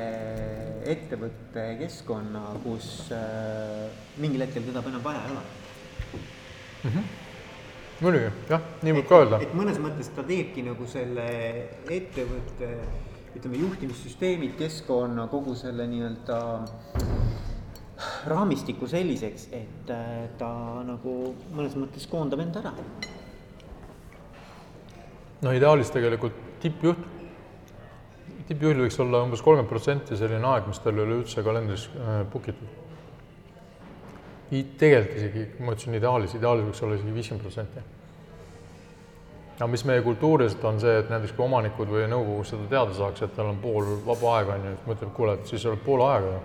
[0.83, 3.85] ettevõtte keskkonna, kus äh,
[4.19, 5.45] mingil hetkel teda enam vaja ei ole
[6.83, 6.89] mm.
[6.89, 7.26] -hmm
[8.01, 9.39] muidugi, jah, nii võib ka öelda.
[9.41, 11.25] et mõnes mõttes ta teebki nagu selle
[11.89, 12.69] ettevõtte,
[13.37, 16.39] ütleme, juhtimissüsteemid, keskkonna, kogu selle nii-öelda
[18.29, 20.49] raamistiku selliseks, et äh, ta
[20.85, 21.17] nagu
[21.55, 22.73] mõnes mõttes koondab enda ära.
[25.41, 27.01] no ideaalis tegelikult tippjuht,
[28.49, 32.86] tippjuhil võiks olla umbes kolmkümmend protsenti selline aeg, mis tal üleüldse kalendris äh, book itud
[34.49, 37.85] tegelikult isegi, ma ütlesin ideaalis, ideaalis võiks olla isegi viiskümmend protsenti.
[39.57, 43.23] aga mis meie kultuuriliselt on see, et näiteks kui omanikud või nõukogus seda teada saaks,
[43.25, 46.03] et tal on pool vaba aega, on ju, siis et kuule, et siis oled pool
[46.05, 46.39] aega ju.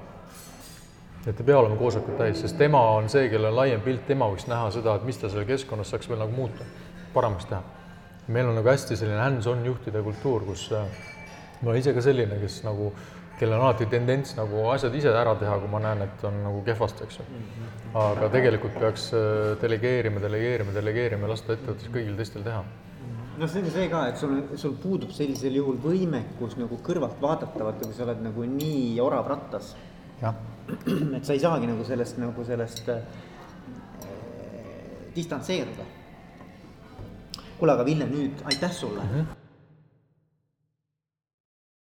[1.27, 4.27] et ei pea olema koosolekut täis, sest tema on see, kellel on laiem pilt, tema
[4.33, 6.65] võiks näha seda, et mis ta seal keskkonnas saaks veel nagu muuta,
[7.15, 7.63] paremaks teha.
[8.29, 10.89] meil on nagu hästi selline hands-on juhtide kultuur, kus äh,
[11.61, 12.93] ma olen ise ka selline, kes nagu
[13.43, 16.63] kellel on alati tendents nagu asjad ise ära teha, kui ma näen, et on nagu
[16.67, 17.27] kehvasti, eks ju.
[17.99, 22.63] aga tegelikult peaks äh, delegeerima, delegeerima, delegeerima, lasta ettevõttes kõigil teistel teha
[23.39, 27.65] no see on see ka, et sul, sul puudub sellisel juhul võimekus nagu kõrvalt vaadata,
[27.65, 29.75] vaata kui sa oled nagu nii orav rattas.
[31.17, 33.03] et sa ei saagi nagu sellest, nagu sellest äh,
[35.17, 35.91] distantseeruda.
[37.59, 39.15] kuule, aga Ville, nüüd aitäh sulle mm.
[39.15, 39.42] -hmm